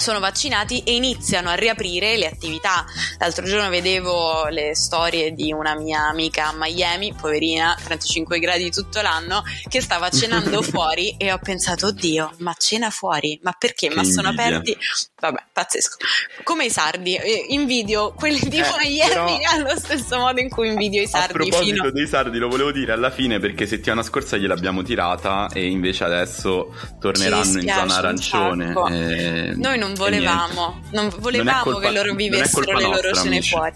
sono 0.00 0.18
vaccinati 0.18 0.82
e 0.82 0.94
iniziano 0.94 1.50
a 1.50 1.54
riaprire 1.54 2.16
le 2.16 2.26
attività. 2.26 2.84
L'altro 3.18 3.44
giorno 3.44 3.68
vedevo 3.68 4.46
le 4.48 4.74
storie 4.74 5.32
di 5.32 5.52
una 5.52 5.74
mia 5.74 6.08
amica 6.08 6.48
a 6.48 6.54
Miami, 6.56 7.14
poverina, 7.14 7.76
35 7.84 8.38
gradi 8.38 8.70
tutto 8.70 9.00
l'anno, 9.02 9.42
che 9.68 9.80
stava 9.80 10.08
cenando 10.08 10.62
fuori 10.62 11.14
e 11.18 11.32
ho 11.32 11.38
pensato, 11.38 11.88
oddio, 11.88 12.32
ma 12.38 12.54
cena 12.58 12.90
fuori? 12.90 13.38
Ma 13.42 13.52
perché? 13.52 13.88
Che 13.88 13.94
ma 13.94 14.04
sono 14.04 14.30
invidia. 14.30 14.56
aperti? 14.56 14.78
Vabbè, 15.20 15.44
pazzesco. 15.52 15.96
Come 16.44 16.64
i 16.64 16.70
sardi, 16.70 17.16
eh, 17.16 17.46
invidio 17.48 18.12
quelli 18.14 18.40
di 18.48 18.58
eh, 18.58 18.64
Miami 18.78 19.08
però... 19.08 19.26
allo 19.52 19.78
stesso 19.78 20.18
modo 20.18 20.40
in 20.40 20.48
cui 20.48 20.68
invidio 20.68 21.02
i 21.02 21.06
sardi. 21.06 21.32
A 21.32 21.34
proposito 21.34 21.82
fino... 21.82 21.90
dei 21.90 22.06
sardi, 22.06 22.38
lo 22.38 22.48
volevo 22.48 22.72
dire 22.72 22.92
alla 22.92 23.10
fine 23.10 23.38
perché 23.38 23.66
settimana 23.66 24.02
scorsa 24.02 24.36
gliel'abbiamo 24.38 24.82
tirata 24.82 25.48
e 25.52 25.66
invece 25.66 26.04
adesso 26.04 26.74
torneranno 26.98 27.60
in 27.60 27.68
zona 27.68 27.96
arancione. 27.96 28.72
E... 28.90 29.52
Noi 29.56 29.78
non 29.78 29.89
volevamo, 29.94 30.80
non 30.90 31.12
volevamo 31.18 31.64
non 31.64 31.74
colpa, 31.74 31.88
che 31.88 31.94
loro 31.94 32.14
vivessero 32.14 32.76
le 32.76 32.82
loro 32.82 33.14
scene 33.14 33.36
amici. 33.36 33.50
fuori. 33.50 33.74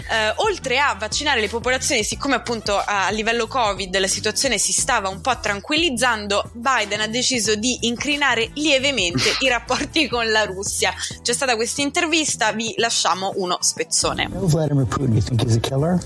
Uh, 0.00 0.42
oltre 0.42 0.78
a 0.78 0.94
vaccinare 0.98 1.40
le 1.40 1.48
popolazioni, 1.48 2.02
siccome 2.02 2.34
appunto 2.34 2.80
a 2.84 3.10
livello 3.10 3.46
Covid 3.46 3.96
la 3.98 4.08
situazione 4.08 4.58
si 4.58 4.72
stava 4.72 5.08
un 5.08 5.20
po' 5.20 5.38
tranquillizzando, 5.38 6.50
Biden 6.52 7.00
ha 7.00 7.06
deciso 7.06 7.54
di 7.54 7.78
incrinare 7.82 8.50
lievemente 8.54 9.34
i 9.40 9.48
rapporti 9.48 10.08
con 10.08 10.30
la 10.30 10.44
Russia. 10.44 10.92
C'è 11.22 11.32
stata 11.32 11.54
questa 11.56 11.82
intervista, 11.82 12.52
vi 12.52 12.74
lasciamo 12.76 13.32
uno 13.36 13.58
spezzone. 13.60 14.28
Vladimir 14.30 14.86
Putin, 14.86 15.12
you 15.12 15.22
think 15.22 15.42
he's 15.42 15.56
a 15.56 15.60
killer? 15.60 15.98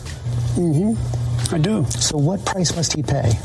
Mm-hmm. 0.59 0.95
I 1.53 1.59
do. 1.59 1.85
So 1.99 2.17
what 2.17 2.43
price 2.45 2.75
must 2.75 2.95
he 2.95 3.03
pay? 3.03 3.39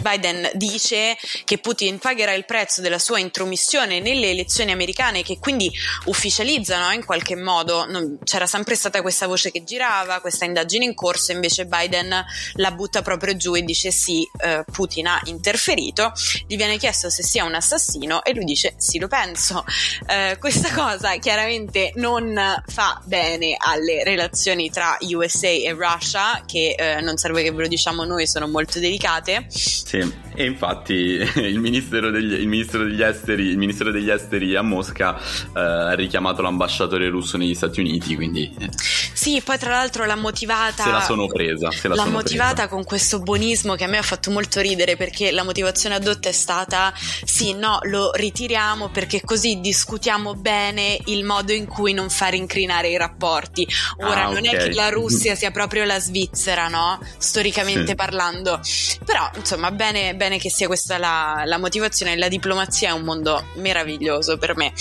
Biden 0.00 0.50
dice 0.54 1.16
che 1.44 1.58
Putin 1.58 1.98
pagherà 1.98 2.32
il 2.32 2.44
prezzo 2.44 2.80
della 2.80 2.98
sua 2.98 3.18
intromissione 3.18 4.00
nelle 4.00 4.30
elezioni 4.30 4.72
americane, 4.72 5.22
che 5.22 5.38
quindi 5.38 5.70
ufficializzano 6.06 6.92
in 6.92 7.04
qualche 7.04 7.36
modo. 7.36 7.86
Non, 7.86 8.18
c'era 8.24 8.46
sempre 8.46 8.74
stata 8.74 9.02
questa 9.02 9.26
voce 9.26 9.50
che 9.50 9.64
girava, 9.64 10.20
questa 10.20 10.44
indagine 10.44 10.84
in 10.84 10.94
corso, 10.94 11.32
invece 11.32 11.66
Biden 11.66 12.24
la 12.54 12.70
butta 12.72 13.02
proprio 13.02 13.36
giù 13.36 13.54
e 13.54 13.62
dice 13.62 13.90
sì, 13.90 14.28
eh, 14.42 14.64
Putin 14.70 15.06
ha 15.06 15.20
interferito. 15.24 16.12
Gli 16.46 16.56
viene 16.56 16.76
chiesto 16.76 17.08
se 17.10 17.22
sia 17.22 17.44
un 17.44 17.54
assassino 17.54 18.24
e 18.24 18.34
lui 18.34 18.44
dice 18.44 18.74
sì, 18.78 18.98
lo 18.98 19.08
penso. 19.08 19.64
Eh, 20.06 20.36
questa 20.38 20.72
cosa 20.72 21.16
chiaramente 21.16 21.92
non 21.96 22.38
fa 22.66 23.00
bene 23.04 23.54
alle 23.58 24.02
relazioni 24.02 24.70
tra 24.70 24.96
USA 25.00 25.48
e 25.48 25.72
Russia, 25.76 26.42
che 26.46 26.74
eh, 26.76 27.00
non 27.00 27.16
serve 27.16 27.42
che 27.42 27.52
ve 27.60 27.62
lo 27.62 27.68
diciamo 27.68 28.04
noi, 28.04 28.26
sono 28.26 28.48
molto 28.48 28.78
delicate. 28.78 29.46
Sì, 29.48 29.98
e 30.34 30.44
infatti 30.44 30.92
il 31.36 31.58
Ministero 31.58 32.10
degli, 32.10 32.32
il 32.32 32.48
ministro 32.48 32.84
degli, 32.84 33.02
esteri, 33.02 33.48
il 33.48 33.58
ministero 33.58 33.90
degli 33.90 34.10
Esteri 34.10 34.56
a 34.56 34.62
Mosca 34.62 35.18
eh, 35.18 35.60
ha 35.60 35.94
richiamato 35.94 36.42
l'ambasciatore 36.42 37.08
russo 37.08 37.36
negli 37.36 37.54
Stati 37.54 37.80
Uniti, 37.80 38.14
quindi... 38.14 38.52
Eh. 38.58 38.68
Sì, 39.12 39.42
poi 39.44 39.58
tra 39.58 39.70
l'altro 39.70 40.06
l'ha 40.06 40.16
motivata... 40.16 40.84
Se 40.84 40.90
la 40.90 41.02
sono 41.02 41.26
presa. 41.26 41.70
Se 41.70 41.88
la 41.88 41.94
l'ha 41.94 42.02
sono 42.04 42.16
motivata 42.16 42.54
presa. 42.54 42.68
con 42.68 42.84
questo 42.84 43.20
buonismo 43.20 43.74
che 43.74 43.84
a 43.84 43.86
me 43.86 43.98
ha 43.98 44.02
fatto 44.02 44.30
molto 44.30 44.60
ridere 44.60 44.96
perché 44.96 45.30
la 45.30 45.44
motivazione 45.44 45.96
adotta 45.96 46.28
è 46.28 46.32
stata 46.32 46.92
sì, 47.24 47.52
no, 47.52 47.80
lo 47.82 48.12
ritiriamo 48.14 48.88
perché 48.88 49.20
così 49.22 49.60
discutiamo 49.60 50.34
bene 50.34 50.98
il 51.06 51.24
modo 51.24 51.52
in 51.52 51.66
cui 51.66 51.92
non 51.92 52.08
far 52.08 52.34
incrinare 52.34 52.88
i 52.88 52.96
rapporti. 52.96 53.66
Ora 53.98 54.26
ah, 54.26 54.30
non 54.30 54.38
okay. 54.38 54.54
è 54.54 54.56
che 54.56 54.72
la 54.72 54.88
Russia 54.90 55.34
sia 55.34 55.50
proprio 55.50 55.84
la 55.84 56.00
Svizzera, 56.00 56.68
no? 56.68 56.98
Storicamente 57.18 57.49
storicamente 57.50 57.88
sì. 57.88 57.94
parlando. 57.94 58.60
Però, 59.04 59.30
insomma, 59.34 59.70
bene, 59.70 60.14
bene 60.14 60.38
che 60.38 60.50
sia 60.50 60.66
questa 60.66 60.98
la, 60.98 61.42
la 61.44 61.58
motivazione. 61.58 62.16
La 62.16 62.28
diplomazia 62.28 62.90
è 62.90 62.92
un 62.92 63.02
mondo 63.02 63.44
meraviglioso 63.54 64.38
per 64.38 64.56
me. 64.56 64.72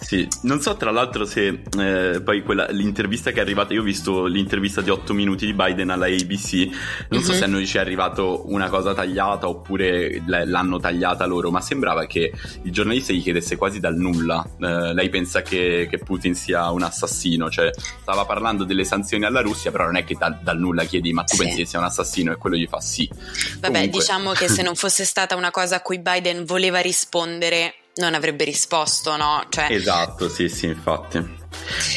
Sì, 0.00 0.26
non 0.42 0.60
so 0.60 0.76
tra 0.76 0.90
l'altro 0.90 1.24
se 1.24 1.62
eh, 1.78 2.20
poi 2.22 2.42
quella, 2.42 2.66
l'intervista 2.70 3.30
che 3.30 3.38
è 3.38 3.40
arrivata, 3.40 3.74
io 3.74 3.80
ho 3.80 3.84
visto 3.84 4.26
l'intervista 4.26 4.80
di 4.80 4.90
8 4.90 5.12
minuti 5.12 5.44
di 5.44 5.52
Biden 5.52 5.90
alla 5.90 6.06
ABC, 6.06 6.52
non 6.54 6.70
mm-hmm. 6.70 7.22
so 7.22 7.32
mhm. 7.32 7.38
se 7.38 7.44
a 7.44 7.46
noi 7.46 7.66
ci 7.66 7.76
è 7.76 7.80
arrivato 7.80 8.44
una 8.46 8.68
cosa 8.68 8.94
tagliata 8.94 9.48
oppure 9.48 10.22
l'hanno 10.24 10.78
tagliata 10.78 11.26
loro, 11.26 11.50
ma 11.50 11.60
sembrava 11.60 12.06
che 12.06 12.32
il 12.62 12.72
giornalista 12.72 13.12
gli 13.12 13.22
chiedesse 13.22 13.56
quasi 13.56 13.80
dal 13.80 13.96
nulla, 13.96 14.46
eh, 14.60 14.94
lei 14.94 15.08
pensa 15.08 15.42
che, 15.42 15.88
che, 15.90 15.98
Putin 15.98 16.34
sia 16.34 16.70
un 16.70 16.82
assassino, 16.82 17.50
cioè 17.50 17.70
stava 18.00 18.24
parlando 18.24 18.64
delle 18.64 18.84
sanzioni 18.84 19.24
alla 19.24 19.40
Russia, 19.40 19.70
però 19.70 19.84
non 19.84 19.96
è 19.96 20.04
che 20.04 20.14
dal, 20.14 20.38
dal 20.42 20.58
nulla 20.58 20.84
chiedi 20.84 21.12
ma 21.12 21.24
tu 21.24 21.34
sì. 21.34 21.42
pensi 21.42 21.56
che 21.58 21.66
sia 21.66 21.78
un 21.80 21.84
assassino 21.84 22.32
e 22.32 22.36
quello 22.36 22.56
gli 22.56 22.66
fa 22.66 22.80
sì. 22.80 23.08
Vabbè, 23.08 23.72
Comunque. 23.72 23.98
diciamo 23.98 24.32
che 24.32 24.48
se 24.48 24.62
non 24.62 24.76
fosse 24.76 25.04
stata 25.04 25.34
una 25.34 25.50
cosa 25.50 25.76
a 25.76 25.80
cui 25.80 25.98
Biden 25.98 26.44
voleva 26.44 26.78
rispondere 26.78 27.74
non 27.98 28.14
avrebbe 28.14 28.44
risposto, 28.44 29.16
no? 29.16 29.44
Cioè... 29.48 29.66
Esatto, 29.70 30.28
sì, 30.28 30.48
sì, 30.48 30.66
infatti. 30.66 31.36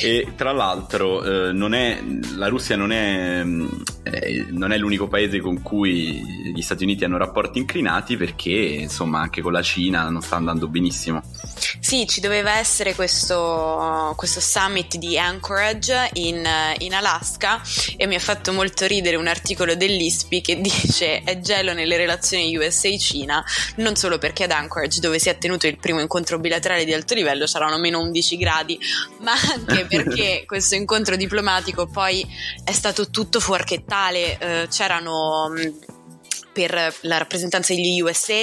E 0.01 0.33
tra 0.35 0.51
l'altro 0.51 1.23
eh, 1.23 1.51
non 1.51 1.73
è, 1.73 2.01
la 2.35 2.47
Russia 2.47 2.75
non 2.75 2.91
è, 2.91 3.43
eh, 4.03 4.45
non 4.49 4.71
è, 4.71 4.77
l'unico 4.77 5.07
paese 5.07 5.39
con 5.39 5.61
cui 5.61 6.21
gli 6.53 6.61
Stati 6.61 6.83
Uniti 6.83 7.03
hanno 7.03 7.17
rapporti 7.17 7.59
inclinati 7.59 8.17
perché 8.17 8.49
insomma 8.49 9.19
anche 9.19 9.41
con 9.41 9.51
la 9.51 9.61
Cina 9.61 10.09
non 10.09 10.21
sta 10.21 10.35
andando 10.35 10.67
benissimo. 10.67 11.21
Sì, 11.79 12.07
ci 12.07 12.21
doveva 12.21 12.57
essere 12.57 12.95
questo, 12.95 14.13
questo 14.15 14.39
summit 14.39 14.97
di 14.97 15.17
Anchorage 15.17 16.09
in, 16.13 16.47
in, 16.79 16.93
Alaska 16.93 17.61
e 17.97 18.07
mi 18.07 18.15
ha 18.15 18.19
fatto 18.19 18.51
molto 18.51 18.85
ridere 18.85 19.15
un 19.15 19.27
articolo 19.27 19.75
dell'ISPI 19.75 20.41
che 20.41 20.59
dice 20.61 21.21
è 21.23 21.39
gelo 21.39 21.73
nelle 21.73 21.97
relazioni 21.97 22.55
USA-Cina 22.55 23.43
non 23.77 23.95
solo 23.95 24.17
perché 24.17 24.43
ad 24.43 24.51
Anchorage 24.51 24.99
dove 24.99 25.19
si 25.19 25.29
è 25.29 25.37
tenuto 25.37 25.67
il 25.67 25.77
primo 25.77 25.99
incontro 25.99 26.39
bilaterale 26.39 26.85
di 26.85 26.93
alto 26.93 27.13
livello 27.13 27.47
saranno 27.47 27.77
meno 27.77 27.99
11 27.99 28.37
gradi 28.37 28.79
ma 29.21 29.33
anche 29.53 29.85
perché 29.89 30.43
questo 30.45 30.75
incontro 30.75 31.15
diplomatico 31.15 31.87
poi 31.87 32.25
è 32.63 32.71
stato 32.71 33.09
tutto 33.09 33.39
fuorchettale, 33.91 34.37
eh, 34.39 34.67
c'erano 34.69 35.49
per 36.51 36.95
la 37.01 37.17
rappresentanza 37.17 37.73
degli 37.73 37.99
USA, 38.01 38.33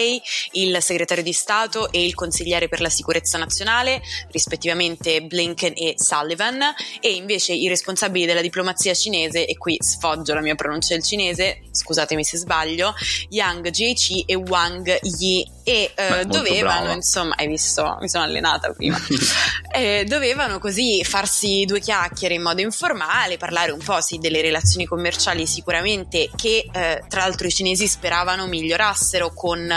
il 0.53 0.79
segretario 0.81 1.23
di 1.23 1.33
Stato 1.33 1.90
e 1.90 2.05
il 2.05 2.14
consigliere 2.14 2.68
per 2.68 2.81
la 2.81 2.88
sicurezza 2.88 3.38
nazionale, 3.38 4.01
rispettivamente 4.31 5.23
Blinken 5.23 5.73
e 5.77 5.94
Sullivan, 5.97 6.61
e 7.01 7.12
invece 7.12 7.53
i 7.53 7.68
responsabili 7.68 8.27
della 8.27 8.40
diplomazia 8.40 8.94
cinese, 8.94 9.47
e 9.47 9.57
qui 9.57 9.77
sfoggio 9.79 10.35
la 10.35 10.40
mia 10.40 10.55
pronuncia 10.55 10.94
del 10.94 11.03
cinese, 11.03 11.62
scusatemi 11.71 12.25
se 12.25 12.38
sbaglio, 12.38 12.94
Yang 13.31 13.71
Jiechi 13.71 14.25
e 14.27 14.35
Wang 14.35 14.99
Yi, 15.03 15.57
e 15.68 15.92
eh, 15.94 16.25
dovevano, 16.25 16.81
brava. 16.81 16.92
insomma, 16.94 17.35
hai 17.37 17.47
visto, 17.47 17.99
mi 18.01 18.09
sono 18.09 18.25
allenata 18.25 18.73
prima, 18.73 18.99
eh, 19.71 20.05
dovevano 20.07 20.59
così 20.59 21.05
farsi 21.05 21.64
due 21.66 21.79
chiacchiere 21.79 22.35
in 22.35 22.42
modo 22.42 22.62
informale, 22.62 23.37
parlare 23.37 23.71
un 23.73 23.83
po' 23.83 24.01
sì, 24.01 24.16
delle 24.16 24.40
relazioni 24.40 24.87
commerciali 24.87 25.47
sicuramente 25.47 26.31
che 26.35 26.66
eh, 26.73 27.05
tra 27.07 27.21
l'altro 27.21 27.47
i 27.47 27.51
cinesi 27.51 27.87
speravano 27.98 28.46
migliorassero 28.46 29.32
con, 29.34 29.68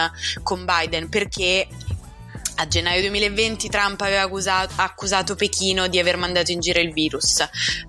con 0.43 0.63
Biden 0.63 1.09
perché 1.09 1.67
a 2.61 2.67
gennaio 2.67 3.01
2020 3.01 3.69
Trump 3.69 3.99
aveva 4.01 4.21
accusato, 4.21 4.73
accusato, 4.75 5.33
Pechino 5.33 5.87
di 5.87 5.97
aver 5.97 6.17
mandato 6.17 6.51
in 6.51 6.59
giro 6.59 6.79
il 6.79 6.93
virus. 6.93 7.39
Eh, 7.39 7.47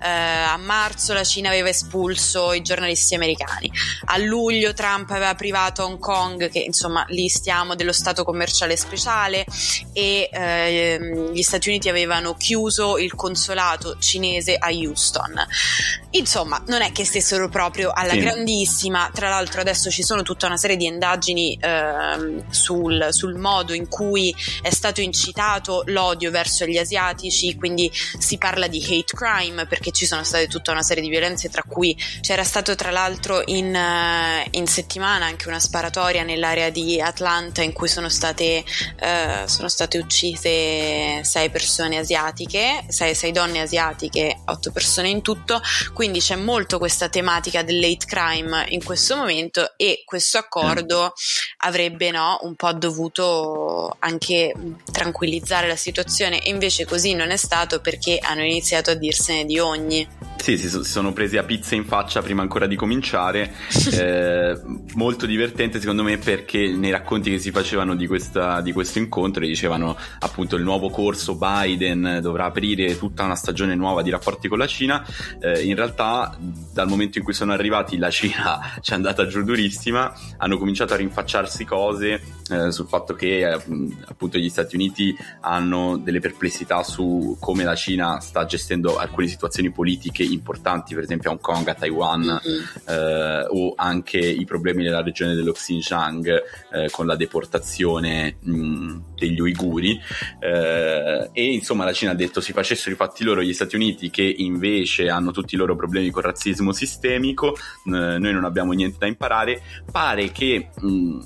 a 0.08 0.56
marzo 0.56 1.12
la 1.12 1.24
Cina 1.24 1.50
aveva 1.50 1.68
espulso 1.68 2.54
i 2.54 2.62
giornalisti 2.62 3.14
americani. 3.14 3.70
A 4.06 4.16
luglio 4.16 4.72
Trump 4.72 5.10
aveva 5.10 5.34
privato 5.34 5.84
Hong 5.84 5.98
Kong, 5.98 6.48
che 6.48 6.60
insomma 6.60 7.04
lì 7.08 7.28
stiamo, 7.28 7.74
dello 7.74 7.92
stato 7.92 8.24
commerciale 8.24 8.78
speciale 8.78 9.44
e 9.92 10.30
eh, 10.32 11.30
gli 11.32 11.42
Stati 11.42 11.68
Uniti 11.68 11.90
avevano 11.90 12.34
chiuso 12.34 12.96
il 12.96 13.14
consolato 13.14 13.98
cinese 13.98 14.56
a 14.56 14.70
Houston. 14.70 15.34
Insomma, 16.12 16.62
non 16.68 16.80
è 16.80 16.92
che 16.92 17.04
stessero 17.04 17.50
proprio 17.50 17.90
alla 17.92 18.12
sì. 18.12 18.20
grandissima. 18.20 19.10
Tra 19.12 19.28
l'altro 19.28 19.60
adesso 19.60 19.90
ci 19.90 20.02
sono 20.02 20.22
tutta 20.22 20.46
una 20.46 20.56
serie 20.56 20.76
di 20.76 20.86
indagini 20.86 21.58
eh, 21.60 22.42
sul, 22.48 23.08
sul 23.10 23.34
modo 23.34 23.74
in 23.74 23.86
cui 23.88 24.34
è 24.62 24.70
stato 24.70 25.00
incitato 25.00 25.82
l'odio 25.86 26.30
verso 26.30 26.64
gli 26.64 26.78
asiatici, 26.78 27.56
quindi 27.56 27.90
si 27.92 28.38
parla 28.38 28.68
di 28.68 28.82
hate 28.82 29.14
crime 29.14 29.66
perché 29.66 29.90
ci 29.90 30.06
sono 30.06 30.24
state 30.24 30.46
tutta 30.46 30.72
una 30.72 30.82
serie 30.82 31.02
di 31.02 31.08
violenze, 31.08 31.48
tra 31.48 31.62
cui 31.62 31.96
c'era 32.20 32.44
stato 32.44 32.74
tra 32.74 32.90
l'altro 32.90 33.42
in, 33.46 33.74
uh, 33.74 34.48
in 34.52 34.66
settimana 34.66 35.26
anche 35.26 35.48
una 35.48 35.60
sparatoria 35.60 36.22
nell'area 36.22 36.70
di 36.70 37.00
Atlanta 37.00 37.62
in 37.62 37.72
cui 37.72 37.88
sono 37.88 38.08
state, 38.08 38.64
uh, 39.00 39.46
sono 39.46 39.68
state 39.68 39.98
uccise 39.98 41.24
sei 41.24 41.50
persone 41.50 41.98
asiatiche, 41.98 42.84
sei, 42.88 43.14
sei 43.14 43.32
donne 43.32 43.60
asiatiche, 43.60 44.42
otto 44.46 44.70
persone 44.70 45.08
in 45.08 45.22
tutto, 45.22 45.60
quindi 45.92 46.20
c'è 46.20 46.36
molto 46.36 46.78
questa 46.78 47.08
tematica 47.08 47.62
dell'hate 47.62 48.06
crime 48.06 48.66
in 48.68 48.82
questo 48.84 49.16
momento 49.16 49.72
e 49.76 50.02
questo 50.04 50.38
accordo 50.38 51.12
avrebbe 51.58 52.10
no, 52.10 52.38
un 52.42 52.54
po' 52.54 52.72
dovuto 52.72 53.96
anche 53.98 54.51
tranquillizzare 54.90 55.66
la 55.66 55.76
situazione 55.76 56.42
e 56.42 56.50
invece 56.50 56.84
così 56.84 57.14
non 57.14 57.30
è 57.30 57.36
stato 57.36 57.80
perché 57.80 58.18
hanno 58.20 58.42
iniziato 58.42 58.90
a 58.90 58.94
dirsene 58.94 59.44
di 59.44 59.58
ogni. 59.58 60.06
Sì, 60.42 60.58
si, 60.58 60.68
sono 60.82 61.12
presi 61.12 61.36
a 61.36 61.44
pizza 61.44 61.76
in 61.76 61.84
faccia 61.84 62.20
prima 62.20 62.42
ancora 62.42 62.66
di 62.66 62.74
cominciare. 62.74 63.52
eh, 63.94 64.60
molto 64.94 65.24
divertente 65.24 65.78
secondo 65.78 66.02
me 66.02 66.18
perché 66.18 66.66
nei 66.72 66.90
racconti 66.90 67.30
che 67.30 67.38
si 67.38 67.52
facevano 67.52 67.94
di, 67.94 68.08
questa, 68.08 68.60
di 68.60 68.72
questo 68.72 68.98
incontro 68.98 69.46
dicevano 69.46 69.96
appunto 70.18 70.56
il 70.56 70.64
nuovo 70.64 70.90
corso 70.90 71.36
Biden 71.36 72.18
dovrà 72.20 72.46
aprire 72.46 72.98
tutta 72.98 73.22
una 73.22 73.36
stagione 73.36 73.76
nuova 73.76 74.02
di 74.02 74.10
rapporti 74.10 74.48
con 74.48 74.58
la 74.58 74.66
Cina. 74.66 75.06
Eh, 75.38 75.62
in 75.62 75.76
realtà 75.76 76.36
dal 76.72 76.88
momento 76.88 77.18
in 77.18 77.24
cui 77.24 77.34
sono 77.34 77.52
arrivati 77.52 77.96
la 77.96 78.10
Cina 78.10 78.78
ci 78.82 78.90
è 78.90 78.94
andata 78.94 79.28
giù 79.28 79.44
durissima, 79.44 80.12
hanno 80.38 80.58
cominciato 80.58 80.92
a 80.92 80.96
rinfacciarsi 80.96 81.64
cose 81.64 82.20
eh, 82.50 82.72
sul 82.72 82.88
fatto 82.88 83.14
che 83.14 83.48
eh, 83.48 83.52
appunto 84.06 84.38
gli 84.38 84.48
Stati 84.48 84.74
Uniti 84.74 85.16
hanno 85.42 85.98
delle 85.98 86.18
perplessità 86.18 86.82
su 86.82 87.36
come 87.38 87.62
la 87.62 87.76
Cina 87.76 88.18
sta 88.18 88.44
gestendo 88.44 88.98
alcune 88.98 89.28
situazioni 89.28 89.70
politiche 89.70 90.30
importanti, 90.32 90.94
per 90.94 91.04
esempio 91.04 91.30
a 91.30 91.32
Hong 91.32 91.40
Kong, 91.40 91.66
a 91.68 91.74
Taiwan, 91.74 92.20
mm-hmm. 92.20 92.62
eh, 92.88 93.46
o 93.48 93.74
anche 93.76 94.18
i 94.18 94.44
problemi 94.44 94.82
nella 94.82 95.02
regione 95.02 95.34
dello 95.34 95.52
Xinjiang 95.52 96.42
eh, 96.72 96.90
con 96.90 97.06
la 97.06 97.16
deportazione 97.16 98.36
mh, 98.40 98.96
degli 99.16 99.40
uiguri. 99.40 100.00
Eh, 100.40 101.30
e 101.32 101.44
insomma 101.52 101.84
la 101.84 101.92
Cina 101.92 102.12
ha 102.12 102.14
detto 102.14 102.40
si 102.40 102.52
facessero 102.52 102.94
i 102.94 102.96
fatti 102.96 103.24
loro 103.24 103.42
gli 103.42 103.52
Stati 103.52 103.76
Uniti 103.76 104.10
che 104.10 104.22
invece 104.22 105.08
hanno 105.08 105.30
tutti 105.30 105.54
i 105.54 105.58
loro 105.58 105.76
problemi 105.76 106.10
con 106.10 106.22
razzismo 106.22 106.72
sistemico, 106.72 107.56
noi 107.84 108.32
non 108.32 108.44
abbiamo 108.44 108.72
niente 108.72 108.96
da 108.98 109.06
imparare. 109.06 109.62
Pare 109.90 110.30
che... 110.32 110.68
Mh, 110.80 111.20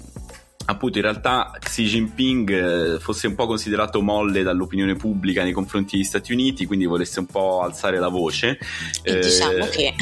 appunto 0.67 0.99
in 0.99 1.05
realtà 1.05 1.53
Xi 1.59 1.85
Jinping 1.85 2.51
eh, 2.51 3.01
fosse 3.01 3.27
un 3.27 3.35
po' 3.35 3.47
considerato 3.47 4.01
molle 4.01 4.43
dall'opinione 4.43 4.95
pubblica 4.95 5.43
nei 5.43 5.53
confronti 5.53 5.97
degli 5.97 6.05
Stati 6.05 6.33
Uniti, 6.33 6.67
quindi 6.67 6.87
volesse 6.87 7.21
un 7.21 7.27
po' 7.27 7.63
alzare 7.63 7.99
la 7.99 8.09
voce. 8.09 8.59
E 9.03 9.19
diciamo 9.19 9.53
eh, 9.53 9.55
diciamo 9.61 9.67
che 9.69 9.95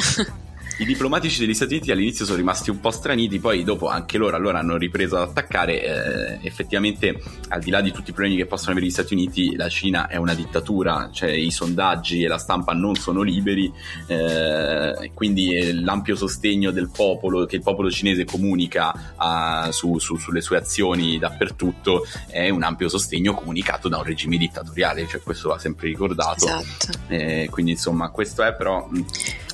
i 0.77 0.85
diplomatici 0.85 1.39
degli 1.39 1.53
Stati 1.53 1.75
Uniti 1.75 1.91
all'inizio 1.91 2.25
sono 2.25 2.37
rimasti 2.37 2.69
un 2.69 2.79
po' 2.79 2.91
straniti, 2.91 3.39
poi 3.39 3.63
dopo 3.63 3.87
anche 3.87 4.17
loro 4.17 4.35
allora 4.35 4.59
hanno 4.59 4.75
ripreso 4.75 5.15
ad 5.15 5.29
attaccare. 5.29 5.83
Eh, 5.83 6.39
effettivamente, 6.47 7.21
al 7.49 7.61
di 7.61 7.69
là 7.69 7.81
di 7.81 7.91
tutti 7.91 8.09
i 8.09 8.13
problemi 8.13 8.35
che 8.37 8.45
possono 8.45 8.71
avere 8.71 8.87
gli 8.87 8.91
Stati 8.91 9.13
Uniti, 9.13 9.55
la 9.55 9.69
Cina 9.69 10.07
è 10.07 10.17
una 10.17 10.33
dittatura, 10.33 11.09
cioè 11.13 11.31
i 11.31 11.49
sondaggi 11.49 12.23
e 12.23 12.27
la 12.27 12.37
stampa 12.37 12.73
non 12.73 12.95
sono 12.95 13.21
liberi, 13.21 13.71
eh, 14.07 15.11
quindi 15.13 15.81
l'ampio 15.81 16.15
sostegno 16.15 16.71
del 16.71 16.89
popolo, 16.89 17.45
che 17.45 17.55
il 17.55 17.61
popolo 17.61 17.89
cinese 17.89 18.25
comunica 18.25 19.13
a, 19.15 19.71
su, 19.71 19.97
su, 19.99 20.17
sulle 20.17 20.41
sue 20.41 20.57
azioni 20.57 21.17
dappertutto, 21.17 22.05
è 22.27 22.49
un 22.49 22.63
ampio 22.63 22.89
sostegno 22.89 23.33
comunicato 23.33 23.87
da 23.87 23.97
un 23.97 24.03
regime 24.03 24.37
dittatoriale, 24.37 25.07
cioè 25.07 25.21
questo 25.21 25.49
va 25.49 25.57
sempre 25.57 25.87
ricordato. 25.87 26.45
Esatto. 26.45 26.99
Eh, 27.07 27.47
quindi 27.49 27.71
insomma, 27.71 28.09
questo 28.09 28.43
è 28.43 28.53
però 28.53 28.89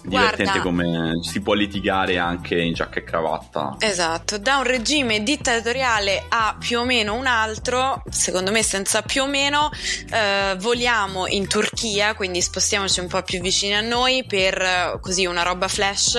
divertente 0.03 0.43
Guarda, 0.43 0.61
come 0.61 1.19
si 1.21 1.41
può 1.41 1.53
litigare 1.53 2.17
anche 2.17 2.59
in 2.59 2.73
giacca 2.73 2.99
e 2.99 3.03
cravatta. 3.03 3.75
Esatto, 3.79 4.37
da 4.37 4.57
un 4.57 4.63
regime 4.63 5.23
dittatoriale 5.23 6.25
a 6.29 6.55
più 6.59 6.79
o 6.79 6.85
meno 6.85 7.13
un 7.13 7.27
altro, 7.27 8.03
secondo 8.09 8.51
me 8.51 8.63
senza 8.63 9.01
più 9.01 9.23
o 9.23 9.27
meno, 9.27 9.69
eh, 10.11 10.55
voliamo 10.59 11.27
in 11.27 11.47
Turchia, 11.47 12.15
quindi 12.15 12.41
spostiamoci 12.41 12.99
un 12.99 13.07
po' 13.07 13.21
più 13.21 13.39
vicini 13.39 13.75
a 13.75 13.81
noi 13.81 14.23
per 14.25 14.61
eh, 14.61 14.99
così 15.01 15.25
una 15.25 15.43
roba 15.43 15.67
flash. 15.67 16.17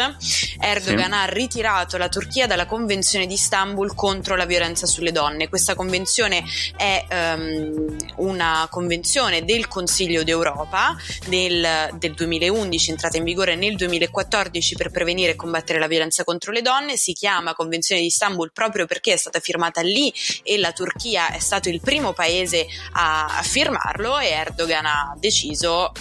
Erdogan 0.59 1.11
sì. 1.11 1.17
ha 1.17 1.25
ritirato 1.25 1.97
la 1.97 2.09
Turchia 2.09 2.47
dalla 2.47 2.67
Convenzione 2.67 3.27
di 3.27 3.35
Istanbul 3.35 3.95
contro 3.95 4.37
la 4.37 4.47
violenza 4.47 4.87
sulle 4.87 5.13
donne. 5.13 5.49
Questa 5.49 5.75
convenzione 5.75 6.45
è 6.77 7.07
um, 7.11 7.97
una 8.17 8.67
convenzione 8.71 9.45
del 9.45 9.69
Consiglio 9.69 10.23
d'Europa 10.23 10.97
del, 11.27 11.91
del 11.99 12.15
2011, 12.15 12.91
entrata 12.91 13.17
in 13.17 13.25
vigore 13.25 13.55
nel 13.57 13.72
nel 13.73 13.77
2014 13.77 14.77
per 14.77 14.91
prevenire 14.91 15.33
e 15.33 15.37
combattere 15.37 15.79
la 15.79 15.87
violenza 15.87 16.25
contro 16.25 16.53
le 16.53 16.63
donne, 16.63 16.97
si 16.97 17.13
chiama 17.13 17.55
Convenzione 17.55 18.01
di 18.01 18.09
Istanbul 18.09 18.53
proprio 18.53 18.87
perché 18.87 19.15
è 19.15 19.17
stata 19.17 19.41
firmata 19.41 19.81
lì 19.81 20.13
e 20.43 20.59
la 20.59 20.73
Turchia 20.73 21.31
è 21.31 21.39
stato 21.39 21.69
il 21.69 21.81
primo 21.81 22.13
paese 22.13 22.67
a, 22.93 23.41
firmarlo 23.43 24.19
e 24.19 24.29
Erdogan 24.29 24.87
ha 24.87 25.17
deciso 25.19 25.93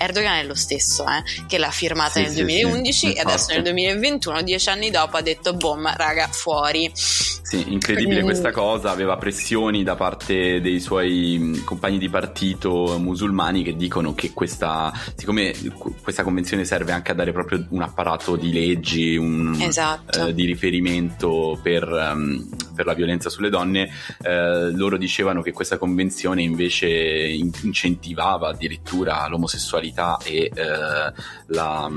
Erdogan 0.00 0.38
è 0.38 0.44
lo 0.44 0.54
stesso 0.54 1.04
eh, 1.04 1.22
che 1.46 1.58
l'ha 1.58 1.70
firmata 1.70 2.12
sì, 2.12 2.22
nel 2.22 2.32
2011 2.32 2.92
sì, 2.92 3.12
e 3.12 3.20
adesso 3.20 3.52
nel 3.52 3.62
2021, 3.62 4.40
dieci 4.40 4.70
anni 4.70 4.90
dopo, 4.90 5.18
ha 5.18 5.20
detto 5.20 5.52
boom, 5.52 5.94
raga, 5.94 6.26
fuori. 6.28 6.90
Sì, 6.94 7.70
incredibile 7.72 8.22
questa 8.22 8.50
cosa, 8.50 8.90
aveva 8.90 9.16
pressioni 9.16 9.82
da 9.82 9.96
parte 9.96 10.60
dei 10.60 10.80
suoi 10.80 11.60
compagni 11.64 11.98
di 11.98 12.08
partito 12.08 12.96
musulmani 12.98 13.62
che 13.62 13.76
dicono 13.76 14.14
che 14.14 14.32
questa, 14.32 14.90
siccome 15.16 15.52
questa 16.00 16.22
convenzione 16.22 16.64
serve 16.64 16.92
anche 16.92 17.10
a 17.10 17.14
dare 17.14 17.32
proprio 17.32 17.66
un 17.70 17.82
apparato 17.82 18.36
di 18.36 18.52
leggi, 18.52 19.16
un, 19.16 19.54
esatto. 19.60 20.28
eh, 20.28 20.34
di 20.34 20.46
riferimento 20.46 21.58
per, 21.62 21.86
um, 21.88 22.48
per, 22.74 22.86
la 22.86 22.94
violenza 22.94 23.28
sulle 23.28 23.50
donne, 23.50 23.90
eh, 24.22 24.70
loro 24.70 24.96
dicevano 24.96 25.42
che 25.42 25.52
questa 25.52 25.76
convenzione 25.76 26.42
invece 26.42 26.88
incentivava 26.88 28.48
addirittura 28.48 29.26
l'omosessualità 29.26 29.89
sessualità 29.90 30.18
e 30.24 30.50
eh, 30.54 31.12
la 31.46 31.90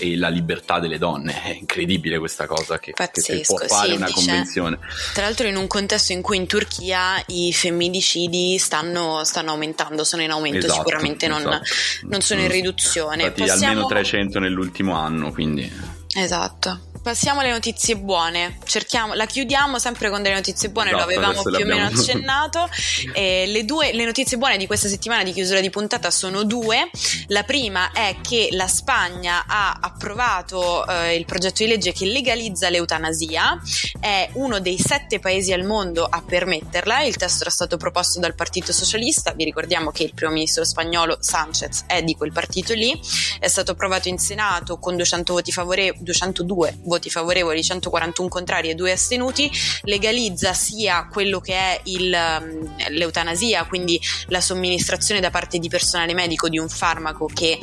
e 0.00 0.16
la 0.16 0.28
libertà 0.28 0.78
delle 0.78 0.96
donne. 0.96 1.42
È 1.42 1.50
incredibile 1.50 2.20
questa 2.20 2.46
cosa 2.46 2.78
che, 2.78 2.92
Pazzesco, 2.92 3.32
che 3.32 3.66
può 3.66 3.76
fare 3.76 3.88
sì, 3.88 3.96
una 3.96 4.06
dice, 4.06 4.18
convenzione. 4.18 4.78
Tra 5.12 5.24
l'altro 5.24 5.48
in 5.48 5.56
un 5.56 5.66
contesto 5.66 6.12
in 6.12 6.22
cui 6.22 6.36
in 6.36 6.46
Turchia 6.46 7.20
i 7.26 7.52
femminicidi 7.52 8.58
stanno, 8.58 9.24
stanno 9.24 9.50
aumentando, 9.50 10.04
sono 10.04 10.22
in 10.22 10.30
aumento 10.30 10.66
esatto, 10.66 10.74
sicuramente, 10.74 11.26
esatto. 11.26 11.48
Non, 11.48 11.60
non, 12.02 12.20
sono 12.20 12.42
in 12.42 12.48
riduzione. 12.48 13.22
Infatti 13.24 13.40
Passiamo... 13.40 13.72
almeno 13.72 13.86
300 13.88 14.38
nell'ultimo 14.38 14.94
anno, 14.94 15.32
quindi... 15.32 15.96
Esatto. 16.14 16.87
Passiamo 17.02 17.40
alle 17.40 17.50
notizie 17.50 17.96
buone. 17.96 18.58
Cerchiamo, 18.64 19.14
la 19.14 19.26
chiudiamo 19.26 19.78
sempre 19.78 20.10
con 20.10 20.22
delle 20.22 20.34
notizie 20.34 20.70
buone, 20.70 20.90
esatto, 20.90 21.04
lo 21.04 21.12
avevamo 21.12 21.42
più 21.42 21.64
o 21.64 21.66
meno 21.66 21.86
accennato. 21.86 22.68
Eh, 23.12 23.46
le, 23.46 23.64
due, 23.64 23.92
le 23.92 24.04
notizie 24.04 24.36
buone 24.36 24.56
di 24.56 24.66
questa 24.66 24.88
settimana 24.88 25.22
di 25.22 25.32
chiusura 25.32 25.60
di 25.60 25.70
puntata 25.70 26.10
sono 26.10 26.44
due. 26.44 26.90
La 27.28 27.42
prima 27.42 27.90
è 27.92 28.16
che 28.22 28.48
la 28.52 28.68
Spagna 28.68 29.44
ha 29.46 29.78
approvato 29.80 30.86
eh, 30.86 31.14
il 31.16 31.24
progetto 31.24 31.62
di 31.62 31.70
legge 31.70 31.92
che 31.92 32.06
legalizza 32.06 32.68
l'eutanasia, 32.68 33.60
è 34.00 34.28
uno 34.34 34.60
dei 34.60 34.78
sette 34.78 35.20
paesi 35.20 35.52
al 35.52 35.64
mondo 35.64 36.04
a 36.04 36.22
permetterla. 36.22 37.02
Il 37.02 37.16
testo 37.16 37.42
era 37.42 37.50
stato 37.50 37.76
proposto 37.76 38.20
dal 38.20 38.34
Partito 38.34 38.72
Socialista. 38.72 39.32
Vi 39.32 39.44
ricordiamo 39.44 39.90
che 39.90 40.02
il 40.02 40.14
primo 40.14 40.32
ministro 40.32 40.64
spagnolo 40.64 41.18
Sanchez 41.20 41.84
è 41.86 42.02
di 42.02 42.14
quel 42.14 42.32
partito 42.32 42.74
lì. 42.74 42.98
È 43.38 43.48
stato 43.48 43.72
approvato 43.72 44.08
in 44.08 44.18
Senato 44.18 44.78
con 44.78 44.96
200 44.96 45.32
voti 45.32 45.52
favorevoli, 45.52 46.02
202 46.02 46.78
voti 46.88 47.10
favorevoli, 47.10 47.62
141 47.62 48.28
contrari 48.28 48.70
e 48.70 48.74
2 48.74 48.92
astenuti, 48.92 49.50
legalizza 49.82 50.52
sia 50.52 51.06
quello 51.10 51.40
che 51.40 51.54
è 51.54 51.80
il, 51.84 52.12
um, 52.12 52.74
l'eutanasia, 52.88 53.64
quindi 53.66 54.00
la 54.28 54.40
somministrazione 54.40 55.20
da 55.20 55.30
parte 55.30 55.58
di 55.58 55.68
personale 55.68 56.14
medico 56.14 56.48
di 56.48 56.58
un 56.58 56.68
farmaco 56.68 57.30
che 57.32 57.58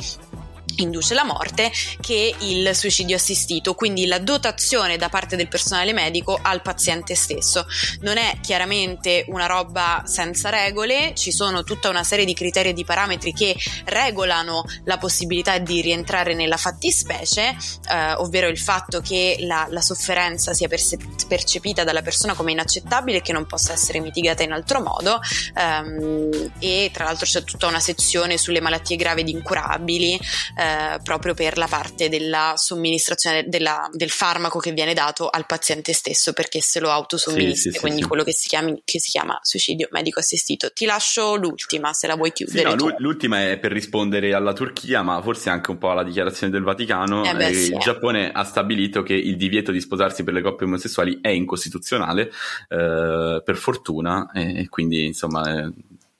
induce 0.76 1.14
la 1.14 1.24
morte 1.24 1.70
che 2.00 2.34
il 2.40 2.74
suicidio 2.74 3.16
assistito, 3.16 3.74
quindi 3.74 4.06
la 4.06 4.18
dotazione 4.18 4.96
da 4.96 5.08
parte 5.08 5.36
del 5.36 5.48
personale 5.48 5.92
medico 5.92 6.38
al 6.40 6.62
paziente 6.62 7.14
stesso. 7.14 7.66
Non 8.00 8.16
è 8.16 8.38
chiaramente 8.40 9.24
una 9.28 9.46
roba 9.46 10.02
senza 10.06 10.48
regole, 10.50 11.14
ci 11.14 11.32
sono 11.32 11.62
tutta 11.62 11.88
una 11.88 12.04
serie 12.04 12.24
di 12.24 12.34
criteri 12.34 12.70
e 12.70 12.72
di 12.72 12.84
parametri 12.84 13.32
che 13.32 13.56
regolano 13.84 14.64
la 14.84 14.98
possibilità 14.98 15.58
di 15.58 15.80
rientrare 15.80 16.34
nella 16.34 16.56
fattispecie, 16.56 17.56
eh, 17.90 18.12
ovvero 18.14 18.48
il 18.48 18.58
fatto 18.58 19.00
che 19.00 19.36
la, 19.40 19.66
la 19.70 19.80
sofferenza 19.80 20.52
sia 20.52 20.68
perse- 20.68 20.98
percepita 21.28 21.84
dalla 21.84 22.02
persona 22.02 22.34
come 22.34 22.52
inaccettabile 22.52 23.18
e 23.18 23.22
che 23.22 23.32
non 23.32 23.46
possa 23.46 23.72
essere 23.72 24.00
mitigata 24.00 24.42
in 24.42 24.52
altro 24.52 24.80
modo 24.80 25.20
ehm, 25.54 26.52
e 26.58 26.90
tra 26.92 27.04
l'altro 27.04 27.26
c'è 27.26 27.44
tutta 27.44 27.66
una 27.66 27.80
sezione 27.80 28.38
sulle 28.38 28.60
malattie 28.60 28.96
gravi 28.96 29.20
ed 29.22 29.28
incurabili 29.28 30.18
eh, 30.56 30.65
proprio 31.02 31.34
per 31.34 31.58
la 31.58 31.66
parte 31.66 32.08
della 32.08 32.54
somministrazione 32.56 33.44
della, 33.46 33.88
del 33.92 34.10
farmaco 34.10 34.58
che 34.58 34.72
viene 34.72 34.94
dato 34.94 35.28
al 35.28 35.46
paziente 35.46 35.92
stesso 35.92 36.32
perché 36.32 36.60
se 36.60 36.80
lo 36.80 36.90
autosomministra, 36.90 37.70
sì, 37.70 37.76
sì, 37.76 37.80
quindi 37.80 38.02
sì, 38.02 38.08
quello 38.08 38.24
che 38.24 38.32
si, 38.32 38.48
chiami, 38.48 38.80
che 38.84 39.00
si, 39.00 39.10
chiama 39.10 39.38
suicidio 39.42 39.88
medico 39.90 40.20
assistito. 40.20 40.72
Ti 40.72 40.84
lascio 40.84 41.36
l'ultima 41.36 41.92
se 41.92 42.06
la 42.06 42.16
vuoi 42.16 42.32
chiudere. 42.32 42.74
No, 42.74 42.94
l'ultima 42.98 43.50
è 43.50 43.58
per 43.58 43.72
rispondere 43.72 44.34
alla 44.34 44.52
Turchia, 44.52 45.02
ma 45.02 45.20
forse 45.22 45.50
anche 45.50 45.70
un 45.70 45.78
po' 45.78 45.90
alla 45.90 46.04
dichiarazione 46.04 46.52
del 46.52 46.62
Vaticano. 46.62 47.24
Eh 47.24 47.34
beh, 47.34 47.48
il 47.48 47.78
Giappone 47.78 48.30
ha 48.32 48.44
stabilito 48.44 49.02
che 49.02 49.14
il 49.14 49.36
divieto 49.36 49.72
di 49.72 49.80
sposarsi 49.80 50.24
per 50.24 50.34
le 50.34 50.42
coppie 50.42 50.66
omosessuali 50.66 51.18
è 51.20 51.28
incostituzionale, 51.28 52.30
eh, 52.68 53.42
per 53.44 53.56
fortuna, 53.56 54.30
e 54.32 54.68
quindi 54.68 55.06
insomma 55.06 55.72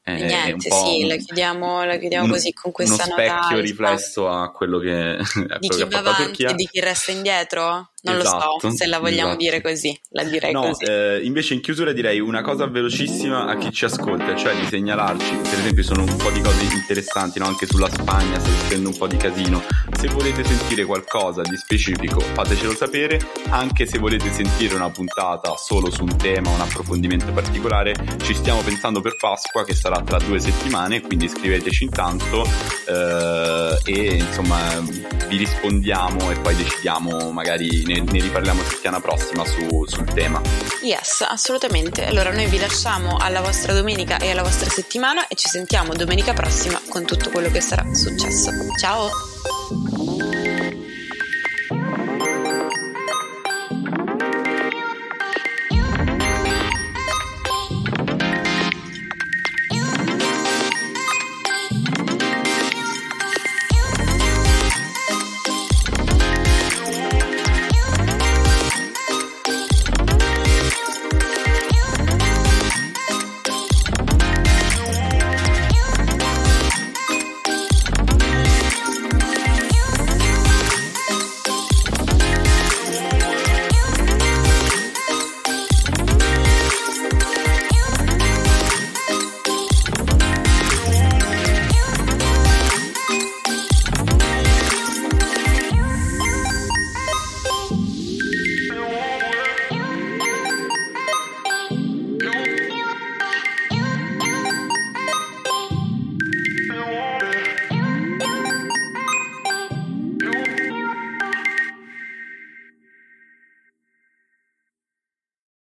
e 0.09 0.25
niente, 0.25 0.71
sì, 0.71 1.05
la 1.05 1.17
chiudiamo, 1.17 1.85
la 1.85 1.97
chiudiamo 1.97 2.27
un, 2.27 2.31
così 2.31 2.53
con 2.53 2.71
questa 2.71 3.07
uno 3.07 3.15
specchio 3.15 3.59
riflesso 3.59 4.29
a 4.29 4.53
quello 4.53 4.79
che, 4.79 5.19
a 5.19 5.59
di 5.59 5.67
quello 5.67 5.89
chi 5.89 5.95
va 5.95 5.99
avanti 5.99 6.45
e 6.45 6.55
di 6.55 6.69
chi 6.71 6.79
resta 6.79 7.11
indietro? 7.11 7.91
Non 8.07 8.21
esatto, 8.21 8.59
lo 8.63 8.71
so 8.71 8.71
se 8.71 8.87
la 8.87 8.99
vogliamo 8.99 9.31
esatto. 9.31 9.43
dire 9.43 9.61
così, 9.61 9.99
la 10.11 10.25
direi 10.25 10.53
no, 10.53 10.61
così. 10.63 10.85
Eh, 10.85 11.21
invece 11.25 11.55
in 11.55 11.61
chiusura 11.61 11.93
direi 11.93 12.21
una 12.21 12.43
cosa 12.43 12.67
velocissima 12.67 13.47
a 13.47 13.57
chi 13.57 13.73
ci 13.73 13.85
ascolta, 13.85 14.37
cioè 14.37 14.55
di 14.55 14.67
segnalarci, 14.67 15.35
per 15.35 15.59
esempio 15.59 15.83
sono 15.83 16.03
un 16.03 16.17
po' 16.17 16.31
di 16.31 16.41
cose 16.41 16.63
interessanti, 16.73 17.39
no? 17.39 17.47
anche 17.47 17.67
sulla 17.67 17.89
Spagna 17.91 18.39
sta 18.39 18.51
succedendo 18.51 18.91
un 18.91 18.97
po' 18.97 19.07
di 19.07 19.17
casino. 19.17 19.63
Se 19.99 20.09
volete 20.09 20.45
sentire 20.45 20.85
qualcosa 20.85 21.43
di 21.43 21.57
specifico 21.57 22.21
fatecelo 22.21 22.75
sapere, 22.75 23.19
anche 23.49 23.87
se 23.87 23.99
volete 23.99 24.31
sentire 24.31 24.75
una 24.75 24.91
puntata 24.91 25.57
solo 25.57 25.91
su 25.91 26.03
un 26.03 26.17
tema, 26.17 26.51
un 26.51 26.61
approfondimento 26.61 27.33
particolare, 27.33 27.95
ci 28.23 28.35
stiamo 28.35 28.61
pensando 28.63 29.01
per 29.01 29.17
Pasqua 29.17 29.65
che 29.65 29.75
sarà 29.75 30.01
tra 30.03 30.19
due 30.19 30.39
settimane, 30.39 31.01
quindi 31.01 31.29
scriveteci 31.29 31.85
intanto 31.85 32.47
eh, 32.89 33.79
e 33.85 34.15
insomma 34.17 34.59
vi 35.29 35.37
rispondiamo 35.37 36.31
e 36.31 36.39
poi 36.41 36.55
decidiamo 36.55 37.33
magari 37.33 37.85
ne, 38.01 38.11
ne 38.11 38.21
riparliamo 38.21 38.63
settimana 38.63 39.01
prossima 39.01 39.45
su, 39.45 39.85
sul 39.87 40.05
tema. 40.13 40.41
Yes, 40.83 41.25
assolutamente. 41.27 42.07
Allora 42.07 42.33
noi 42.33 42.47
vi 42.47 42.59
lasciamo 42.59 43.17
alla 43.19 43.41
vostra 43.41 43.73
domenica 43.73 44.19
e 44.19 44.31
alla 44.31 44.43
vostra 44.43 44.71
settimana 44.71 45.29
e 45.29 45.35
ci 45.35 45.49
sentiamo 45.49 45.95
domenica 45.95 46.33
prossima 46.33 46.81
con 46.89 47.05
tutto 47.05 47.31
quello 47.31 47.51
che 47.51 47.61
sarà 47.61 47.85
successo. 47.95 48.51
Ciao! 48.79 49.36